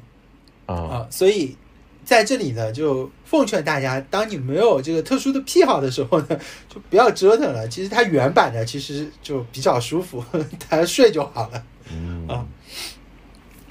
[0.67, 1.57] 啊啊，所以
[2.03, 6.27] 在这里呢，就奉劝大家，当你没有这个特殊的癖好的时候呢，
[6.67, 7.67] 就不要折腾了。
[7.67, 10.23] 其实它原版的其实就比较舒服，
[10.69, 11.63] 大家睡就好了。
[11.93, 12.45] 嗯啊，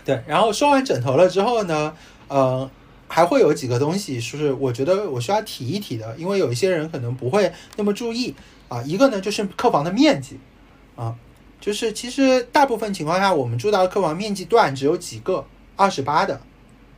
[0.04, 1.94] 对，然后说完枕头了之后呢，
[2.28, 2.70] 呃，
[3.08, 8.34] 还会有几个东西是我觉得我需要提一提的，因为有一些人可能不会那么注意
[8.68, 8.82] 啊。
[8.82, 10.38] 一个呢就是客房的面积
[10.96, 11.16] 啊，
[11.60, 15.44] 就是其实大部分情况下我们住到的客房面积段只有几个，
[15.76, 16.40] 二十八的，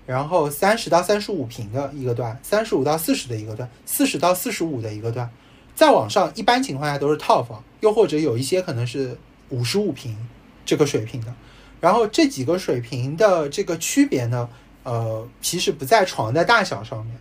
[0.07, 5.31] 然后三十到三十五平的一个段，三十五到四十的一个段，四十到四十五的一个段，
[5.75, 9.17] 再往上一般情况下都是套房，又或者有一些可能是
[9.51, 10.17] 五十五平。
[10.65, 11.35] 这个水平的，
[11.81, 14.49] 然后这几个水平的这个区别呢，
[14.85, 17.19] 呃，其实不在床的大小上面，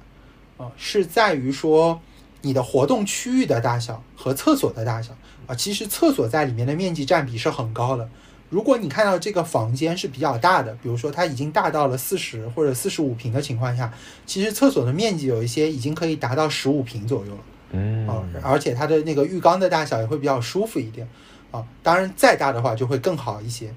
[0.57, 1.99] 啊，是在于说
[2.41, 5.11] 你的活动区域的大小和厕所的大小
[5.47, 5.55] 啊。
[5.55, 8.07] 其实厕所在里面的面积占比是很高的。
[8.51, 13.91] 如果你看到这个房间是比较大的，比如说它已经大到了四十或者四十五平的情况下，
[14.27, 17.41] 其实厕所的面积有一些已经可以达到十五平左右了，
[17.71, 21.07] 嗯啊，而且它的那个浴缸的大小也会比较舒服一点。
[21.51, 23.73] 啊，当然再大的话就会更好一些，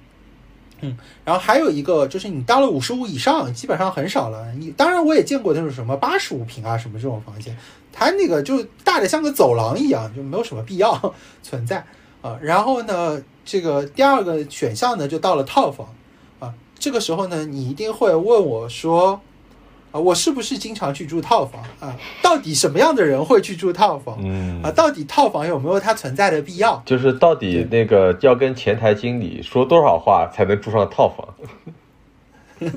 [0.80, 4.52] 嗯，然后还有一个就是你到了五十五以上，基本上很少了。
[4.54, 7.56] 你当然我也见过那种什么八十五平啊什么这种房间，
[7.92, 11.84] 它那个就大的像个走廊一样，就没有什么必要存在
[12.22, 12.38] 啊。
[12.40, 15.94] 然后呢，这个第二个选项呢就到了套房
[16.40, 19.20] 啊，这个时候呢你一定会问我说。
[19.92, 21.96] 啊，我是不是经常去住套房啊？
[22.20, 24.18] 到底什么样的人会去住套房？
[24.24, 26.82] 嗯啊，到底套房有没有它存在的必要？
[26.84, 32.72] 就是到底那个要跟前台经理说多少话才能住上套房？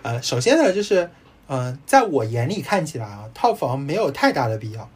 [0.00, 1.10] 呃， 首先呢，就是
[1.48, 4.88] 嗯，在我眼里看起来啊，套房没有太大的必要，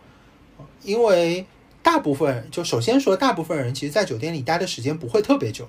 [0.85, 1.45] 因为
[1.89, 5.67] 大部分就首先说，大部分人其实，在酒店里待的时间不会特别久，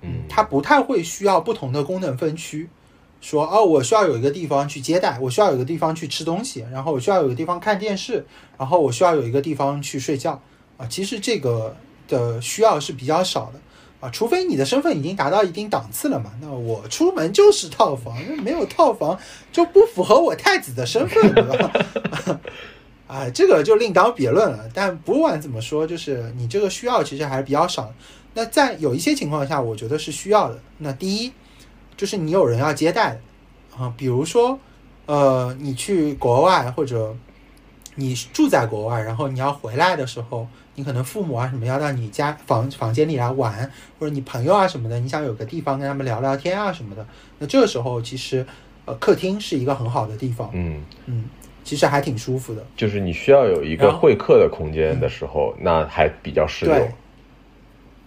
[0.00, 2.68] 嗯，他不太会需要不同的功能分区。
[3.20, 8.26] 说哦，我需要有一个地方去接待，我需要有一个地方去吃东西，然后我需要有一个地方看电视，
[8.58, 10.42] 然后我需要有一个地方去睡觉
[10.76, 10.84] 啊。
[10.88, 11.76] 其实这个
[12.08, 13.60] 的需要是比较少的
[14.00, 16.32] 啊，除非你的身份已经达到一定档次了嘛。
[16.40, 19.16] 那我出门就是套房，没有套房
[19.52, 21.70] 就不符合我太子的身份，对吧？
[23.08, 24.70] 啊，这个就另当别论了。
[24.72, 27.92] 但不管怎么说，就是你这个需要其实还是比较少。
[28.34, 30.60] 那在有一些情况下，我觉得是需要的。
[30.78, 31.32] 那第一。
[31.98, 33.20] 就是你有人要接待，
[33.76, 34.56] 啊，比如说，
[35.06, 37.12] 呃，你去国外或者
[37.96, 40.46] 你住在国外，然后你要回来的时候，
[40.76, 47.04] 你可能父母啊什么要到你家房房间里来玩，或者你朋友啊什么的，你想有个地方跟他们聊聊天啊什么的，
[47.40, 48.46] 那这个时候其实，
[48.84, 51.24] 呃，客厅是一个很好的地方，嗯嗯，
[51.68, 52.64] 其实还挺舒服的。
[52.74, 56.88] 就是你需要有一个会客的空间的时候，那还比较适用。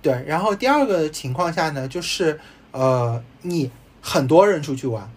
[0.02, 2.40] 对，然后第二个情况下呢，就是
[2.72, 3.70] 呃，你。
[4.04, 5.08] 很多人出去玩，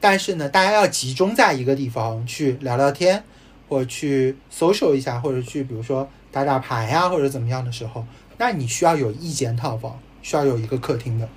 [0.00, 3.22] 但是呢，大家要集中在一个地方去聊聊天，
[3.68, 8.04] 或者去 social 一下，或者去比如说打打牌呀，或者怎么样的时候，
[8.38, 11.28] 那你需要有一间套房，需要有一个客厅的，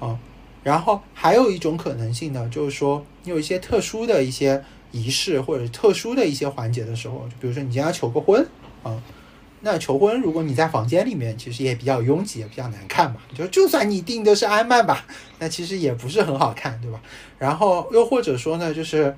[0.00, 0.18] 啊，
[0.64, 4.64] 然后还有一种可能性呢，就是说你有一些特殊的一些
[4.94, 8.46] 仪式或者特殊的一些环节的时候，就比如说你今天要求个婚，
[8.84, 9.02] 啊。
[9.66, 13.16] 那求婚，如果你在房间里面，其实也比较拥挤，也比较难看嘛。
[13.34, 15.06] 就就算你订的是安曼吧，
[15.38, 17.00] 那其实也不是很好看，对吧？
[17.38, 19.16] 然后又或者说呢，就是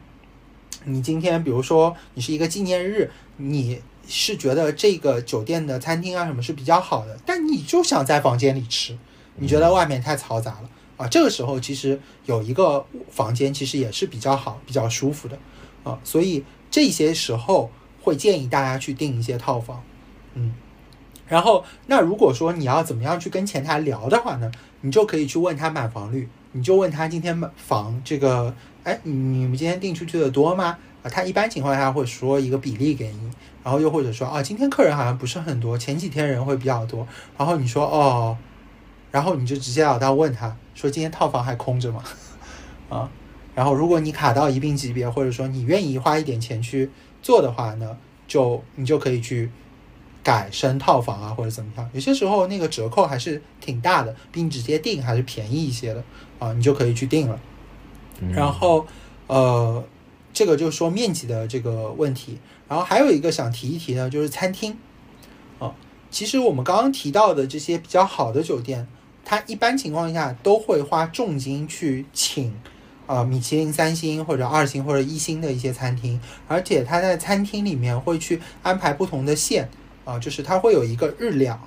[0.85, 8.97] 你今天，比如说你是一个纪念日，你是觉得这个酒店的餐厅啊什么是比较好的，但你就想在房间里吃，
[9.35, 11.09] 你觉得外面太嘈杂了啊。
[11.09, 15.37] 这个时候其实有一个房间其实也是比较好、比较舒服的
[15.87, 15.99] 啊。
[16.05, 17.71] 所以这些时候
[18.03, 19.83] 会建议大家去订一些套房。
[20.35, 20.53] 嗯，
[21.27, 30.77] 然后那如果说你要怎么样去跟前台聊的话呢，你就可以去问他满房率，你就问他今天满房这个，哎，你们今天订出去的多吗？
[31.03, 33.31] 啊，他一般情况下会说一个比例给你，
[33.65, 37.07] 然后又或者说啊，今天客人好像不是很多，前几天人会比较多，
[37.39, 38.37] 然后你说哦，
[39.11, 42.03] 然后你就直截了当问他说今天套房还空着吗？
[42.91, 43.09] 啊，
[43.57, 46.89] 然后如果你卡到一定级别，或者说你愿意花一点钱去
[47.21, 47.97] 做的话呢，
[48.29, 49.51] 就你就可以去。
[50.23, 51.89] 改升套房啊，或者怎么样？
[51.93, 56.03] 有些时候那个折扣还是挺大的，比你直接订还是便宜一些的
[56.41, 57.39] 啊，你就可以去定了。
[58.33, 58.85] 然后，
[59.29, 59.85] 呃，
[60.33, 62.39] 这个就说面积的这个问题。
[62.67, 64.77] 然后还有一个想提一提呢，就是餐厅
[65.61, 65.73] 啊。
[66.11, 68.89] 其实我们刚刚提到的这些比较好的酒店，
[69.25, 72.53] 它一般情况下都会花重金去请
[73.07, 79.69] 呃米其林三星或者二星或者一星的一些餐厅，而且它在餐厅里面会去安排不同的线
[80.05, 81.61] 啊、就是它会有一个日料，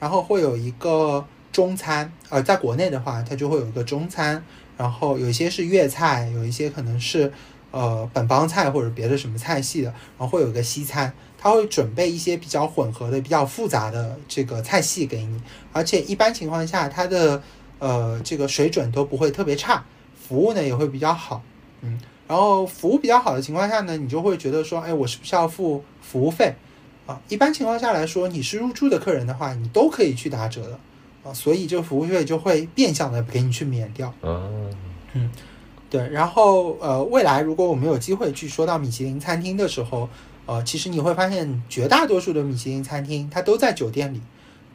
[0.00, 1.22] 然后会有一个
[1.52, 4.42] 中餐，呃，在国内的话，它就会有一个中餐，
[4.78, 7.30] 然后有一些是粤菜，有一些可能是
[7.70, 15.38] 呃本帮菜或者别的什么菜系的，然后会有一个西餐，它会准备一些比较混合的、比较复杂的这个菜系给你，
[15.70, 17.42] 而且一般情况下它的
[17.78, 19.84] 呃这个水准都不会特别差，
[20.32, 21.42] 服务呢也会比较好，
[21.82, 26.54] 嗯，然后服务比较好的情况下呢，你就会觉得说，哎，我是不是要付服务费？
[27.06, 30.78] 啊，一般情况下来说，你是入住的客人的话，你都可以去打折的
[31.22, 34.10] 啊，所以这个服务费就会变相的给你去免掉。
[34.22, 35.30] 嗯
[35.90, 40.08] 对，然后呃，未来如果我们有机会去说到米其林餐厅的时候，
[40.46, 44.22] 呃，其实你会发现绝大多数的米其林餐厅它都在酒店里，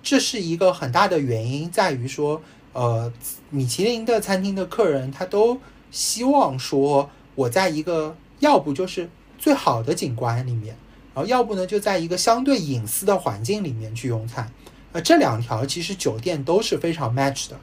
[0.04, 2.40] 这是一个很大的原因，在于说，
[2.78, 3.12] 呃，
[3.50, 5.60] 米其林的餐厅的客人他都
[5.90, 9.10] 希望说我在一个要不就是
[9.40, 10.78] 最好的景观里面，
[11.16, 14.52] 然后要不呢就在一个相对隐私的环境里面去用餐，
[14.92, 17.60] 呃，这两条其实酒店都是非常 match 的，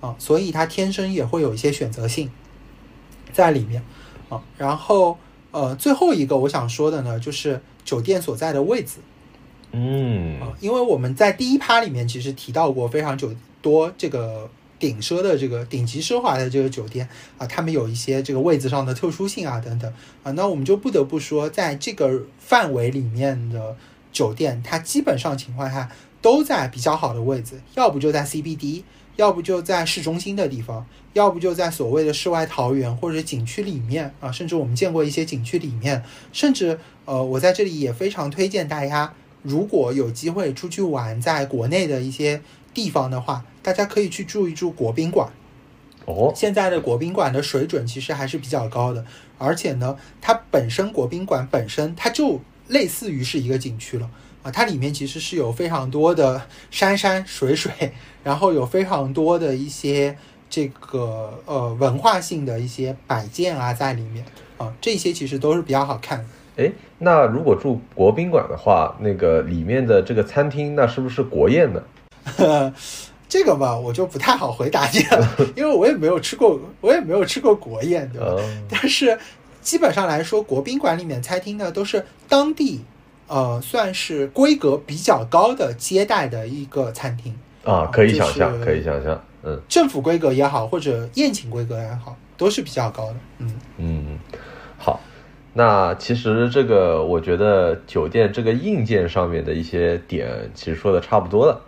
[0.00, 2.30] 啊、所以它天生也会有一些选择性。
[3.34, 3.82] 在里面
[4.30, 4.42] 啊。
[4.56, 5.18] 然后
[5.50, 9.00] 呃，最后一个我想说的呢，就是酒店所在的位置
[9.72, 13.34] 嗯啊，因为我们在第一趴里面其实提到过非常久
[13.64, 14.50] 多这个。
[14.76, 17.08] 顶奢的这个顶级奢华的这个酒店
[17.38, 19.90] 啊，他们有一些这个位置上的特殊性啊等等
[20.22, 23.74] 啊，那我们就不得不说，在这个范围里面的
[24.12, 25.90] 酒店，它基本上情况下
[26.20, 28.82] 都在比较好的位置，要不就在 CBD，
[29.16, 30.84] 要不就在市中心的地方，
[31.14, 36.02] 要不就在所谓的世外桃源或者景区里面啊，甚至我们见过一些景区里面，
[36.32, 42.42] 甚至呃，我在这里也非常推荐大家，如果有机会出去玩，在国内的一些
[42.74, 45.30] 地方的话，大家可以去住一住国宾馆。
[46.06, 49.02] 哦现在的国宾馆的水准其实还是比较高的，
[49.38, 54.10] 而且呢，它本身国宾馆本身它就类似于是一个景区了
[54.42, 57.72] 啊，它里面其实是有非常多的山山水水，
[58.22, 60.18] 然后有非常多的一些
[60.50, 64.22] 这个呃文化性的一些摆件啊在里面
[64.58, 66.24] 啊，这些其实都是比较好看的。
[66.56, 71.82] 哎，那如果住国宾馆的话，那个里面的这个餐厅，那是不是国宴呢？
[73.28, 78.26] 这个吧，我就不太好回答你了， 因为我也没有吃过，我也没有吃过国宴，对吧？
[78.28, 79.18] 哦但是
[79.60, 82.84] 基本上来说，国宾馆里面餐厅呢，都是当地
[83.26, 93.16] 呃算是规格比较高的接待的一个餐厅，啊，可以想象，可以想象，嗯政府规格也好，或者宴请规格也好，都是比较高的。
[93.38, 94.18] 嗯，嗯，
[94.78, 95.00] 好。
[95.56, 101.60] 那其实这个，我觉得酒店这个硬件上面的一些点，其实说的差不多了。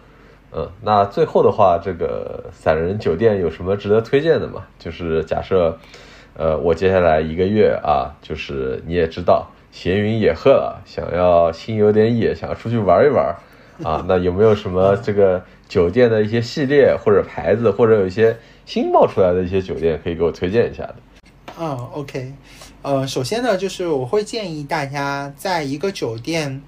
[0.58, 4.64] 嗯，那最后的话，这个散人酒店有什么值得推荐的吗？
[4.78, 5.78] 就是假设，
[6.34, 13.36] 呃，我接下来一个月啊，就是你也知道，闲云野鹤了，想要心有点野，想要出去玩一玩
[13.82, 18.34] 啊，那有没有什么这个酒店的一些系列或者牌子，或者有一些
[18.64, 20.94] 新冒出来的一些酒店可以给我推荐一下的？
[21.62, 22.32] 啊，OK，
[22.80, 26.62] 呃，首先呢，就是我会建议大家在一个酒店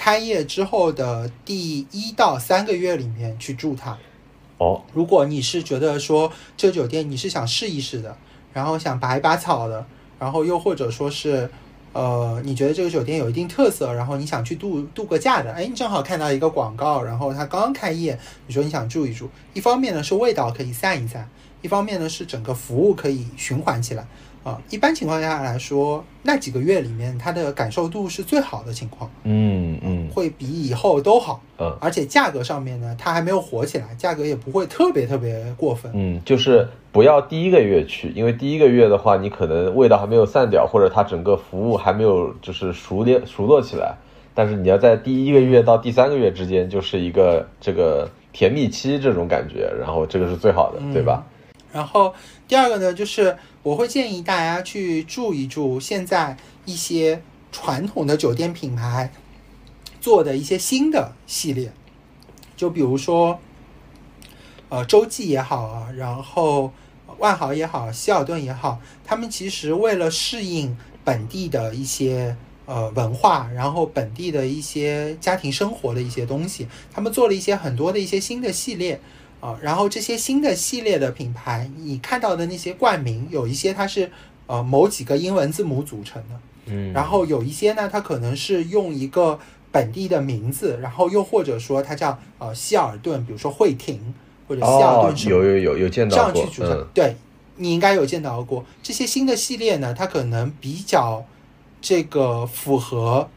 [0.00, 3.98] 开业之后的第一到三个月里面去住它。
[4.56, 8.16] 哦，如果你是觉得说这个酒店你是想试一试的，
[8.54, 9.84] 然后想拔一拔草的，
[10.18, 11.50] 然后又或者说是，
[11.92, 21.28] 呃，你觉得这个酒店有一定特色，然后你想去度度个假的，哎，你正好看到一个广告，然后它刚刚开业，你说你想住一住，一方面呢是味道可以散一散，
[21.60, 24.06] 一方面呢是整个服务可以循环起来。
[24.50, 31.40] 啊，一般情况下来说，那几个月里面它的感受度是最好的情况，嗯嗯会比以后都好。
[31.58, 35.92] 嗯而且价格上面呢，它还没有火起来，价格也不会特别特别过分。
[35.94, 43.94] 嗯，就是不要第一个月去，因为第一个月的话，你可能味道还没有散掉，或者它整个服务还没有就是熟练熟络起来。
[44.34, 51.22] 但是你要在第一个月到第三个月之间，就是一个这个甜蜜期这种感觉，然后这个是最好的，嗯对吧？
[51.72, 52.12] 然后
[52.48, 59.12] 第二个呢，就是我会建议大家去住一住现在一些传统的酒店品牌
[60.00, 61.70] 做的一些新的系列，
[62.56, 63.38] 就比如说，
[64.70, 66.72] 呃，洲际也好啊，然后
[67.18, 72.34] 万豪也好，希尔顿也好，他们其实为了适应本地的一些
[72.64, 78.98] 呃文化，然后本地的一些家庭生活的一些东西，他们做了一些很多的一些新的系列。
[79.40, 84.10] 啊，然后这些新的系列的品牌，你看到的那些冠名，有一些它是
[84.46, 89.38] 呃某几个英文字母组成的，嗯，然后有一些呢，它可能是用一个
[89.72, 94.14] 本地的名字，然后又或者说它叫呃希尔顿，比如说惠廷
[94.46, 96.78] 或者希尔哦顿，什么有有有有见到过样去组成。
[96.78, 97.16] 嗯对
[97.56, 101.22] 你应该有见到过这些新的系列呢，它可能比较
[101.82, 103.28] 这个符合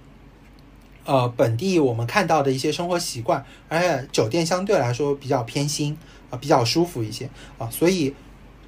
[1.06, 5.98] 呃本地我们看到的一些生活习惯，而且酒店相对来说比较偏新
[6.30, 8.14] 啊，比较舒服一些啊，所以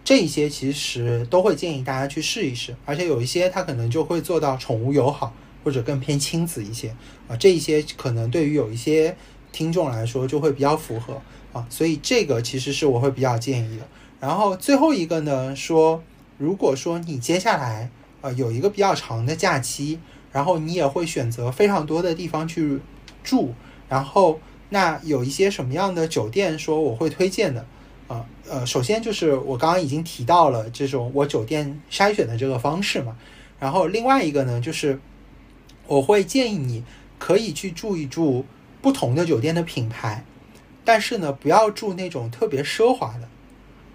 [0.03, 5.33] 这一些其实都会建议大家去试一试，而且有一些它可能就会做到宠物友好
[5.63, 6.95] 或者更偏亲子一些
[7.27, 9.17] 啊，这一些可能对于有一些
[9.51, 11.21] 听众来说就会比较符合
[11.53, 13.87] 啊，所以这个其实是我会比较建议的。
[14.19, 16.03] 然后最后一个呢，说
[16.37, 17.89] 如果说你接下来
[18.21, 19.99] 呃有一个比较长的假期，
[20.35, 22.81] 然后你也会选择非常多的地方去
[23.23, 23.53] 住，
[23.87, 27.65] 然后那有一些什么样的酒店说我会推荐的
[28.09, 33.15] 啊呃，首先就是我刚刚已经提到了这种我酒店筛选的这个方式嘛，
[33.61, 34.99] 然后另外一个呢就是
[35.87, 36.83] 我会建议你
[37.17, 38.45] 可以去住一住
[38.81, 40.25] 不同的酒店的品牌，
[40.83, 43.29] 但是呢不要住那种特别奢华的。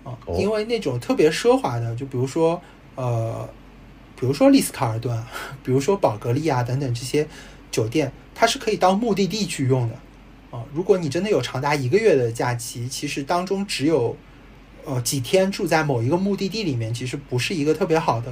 [0.03, 2.59] 啊，因为那种特别奢华的，就比如说，
[2.95, 3.47] 呃，
[4.21, 5.19] 比如说丽思卡尔顿，
[5.65, 7.27] 比如说宝格丽啊等等这些
[7.71, 9.95] 酒店，它是可以当目的地去用的。
[10.51, 14.15] 啊，如果你真的有长达一个月的假期，其实当中只有
[14.85, 18.31] 呃几天住在某一个目的地里面，其实不是一个特别好的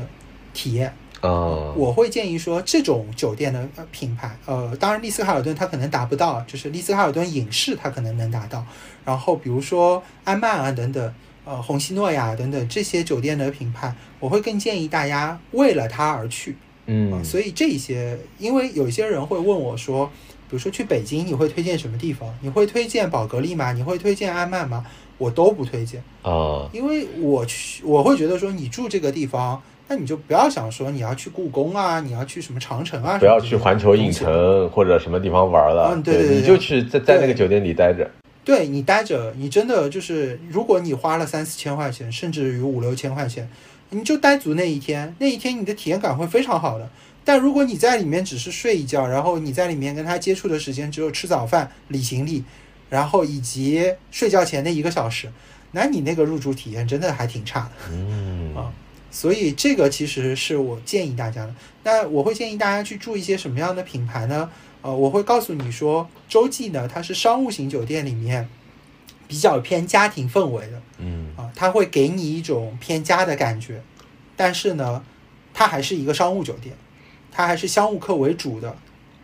[0.52, 0.94] 体验。
[1.22, 8.66] 啊，我会建议说，这种酒店的品牌，呃，当然丽思卡尔顿它可能达不到，就是丽思卡尔顿影视它可能能达到。
[9.06, 11.14] 然后比如说安曼啊等等。
[11.48, 16.54] 呃，红西诺呀等等这些酒店的品牌，我会更建议大家为了它而去。
[16.84, 20.06] 嗯，所以这些，因为有些人会问我说，
[20.48, 22.28] 比如说去北京，你会推荐什么地方？
[22.42, 23.72] 你会推荐宝格丽吗？
[23.72, 24.84] 你会推荐安曼吗？
[25.16, 35.92] 我都不推荐啊，因为我去，我会觉得说，你住这个地方，那你就不要想说你要去故宫啊，你要去什么长城啊，不要去环球影城或者什么地方玩了。
[35.94, 38.08] 嗯，对对对，你就去在在那个酒店里待着。
[38.48, 43.46] 对你待着，你真的就是，如果你花了三四千块钱，甚至于五六千块钱，
[43.90, 46.88] 你就待足那一天，那一天你的体验感会非常好的。
[47.26, 52.42] 但如果你在里面只是睡一觉，然后你在里面跟他接触的时间只有吃早饭、理行李，
[52.88, 55.30] 然后以及睡觉前的一个小时，
[55.72, 57.72] 那你那个入住体验真的还挺差的。
[57.92, 58.72] 嗯啊，
[59.10, 61.54] 所以这个其实是我建议大家的。
[61.84, 64.48] 那我会建议大家去住一些什么样的品牌呢？
[64.82, 68.48] 呃，我会告诉你说，洲际呢，它是商务型酒店里面
[69.26, 73.82] 比较偏家庭氛围的，嗯，啊，它会给你一种偏家的感觉，
[74.36, 75.04] 但是呢，
[75.52, 76.76] 它还是一个商务酒店，
[77.32, 78.76] 它还是商务客为主的，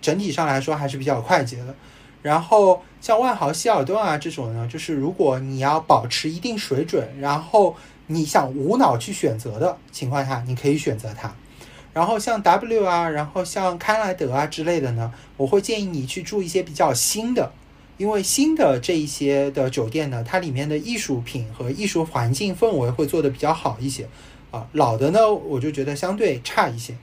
[0.02, 1.74] 整体上来说还是比较快捷的。
[2.20, 7.76] 然后像万豪、希尔顿啊这种呢，就是如果你要保持一定水准，然后
[8.06, 11.34] 你想无脑去选择的情况下，你可以选择它。
[11.94, 17.52] 然后像 W 啊，然后像康莱德啊之类的呢，我会建议你去住一些比较新的，
[17.96, 24.08] 因为新的这一些的酒店呢，它里面的艺术品和艺术环境氛围会做的比较好一些，
[24.50, 26.94] 啊，老的呢，我就觉得相对差一些。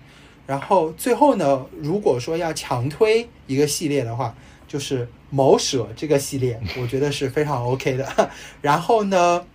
[0.45, 4.35] 然后最后呢，如果说要强推一个系列的话，
[4.67, 8.29] 就是某舍这个系列，我觉得是非常 OK 的。
[8.61, 9.45] 然后呢？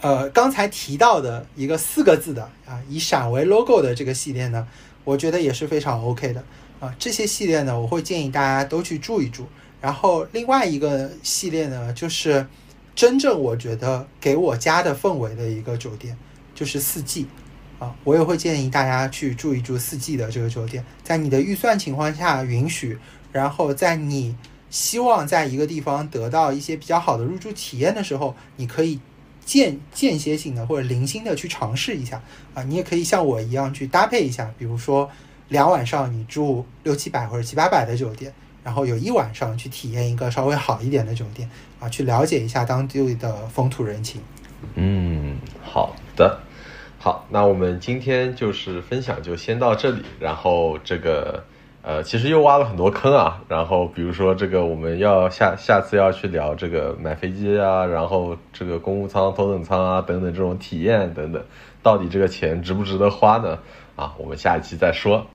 [0.00, 4.66] 呃，刚才提到的一个四个字的啊，以闪为 logo 的这个系列呢，
[5.04, 6.44] 我觉得也是非常 OK 的
[6.78, 6.94] 啊。
[6.98, 9.46] 这些系列呢，我会建议大家都去住一住。
[9.80, 12.46] 然后另外一个系列呢，就是
[12.94, 16.16] 真正我觉得给我家的氛围的一个酒店，
[16.54, 17.26] 就是四季
[17.78, 22.98] 啊，我也会建议大家去住一住四季的这个酒店，在你的预算情况下允许，
[23.32, 24.36] 然后在你
[24.70, 29.00] 希望在一个地方得到一些比较好的入住体验的时候，你可以。
[29.48, 32.20] 间间歇性的或者零星的去尝试一下
[32.52, 35.10] 啊，你也可以像我一样去搭配一下，比如说
[35.48, 38.30] 两晚上你住六七百或者七八百的酒店，
[38.62, 41.48] 然后有一晚上去体验一个稍微好一点的酒店
[41.80, 44.20] 啊，去了解一下当地的风土人情。
[44.74, 46.40] 嗯，好的，
[46.98, 51.42] 好，那我们今天就是分享就先到这里，然后这个。
[51.88, 61.42] 呃，其实又挖了很多坑啊，然后比如说这个我们要下下次要去聊这个买飞机啊，然后这个公务舱、头等舱啊等等这种体验等等，
[61.82, 63.58] 到底这个钱值不值得花呢？
[63.96, 65.26] 啊，我们下一期再说。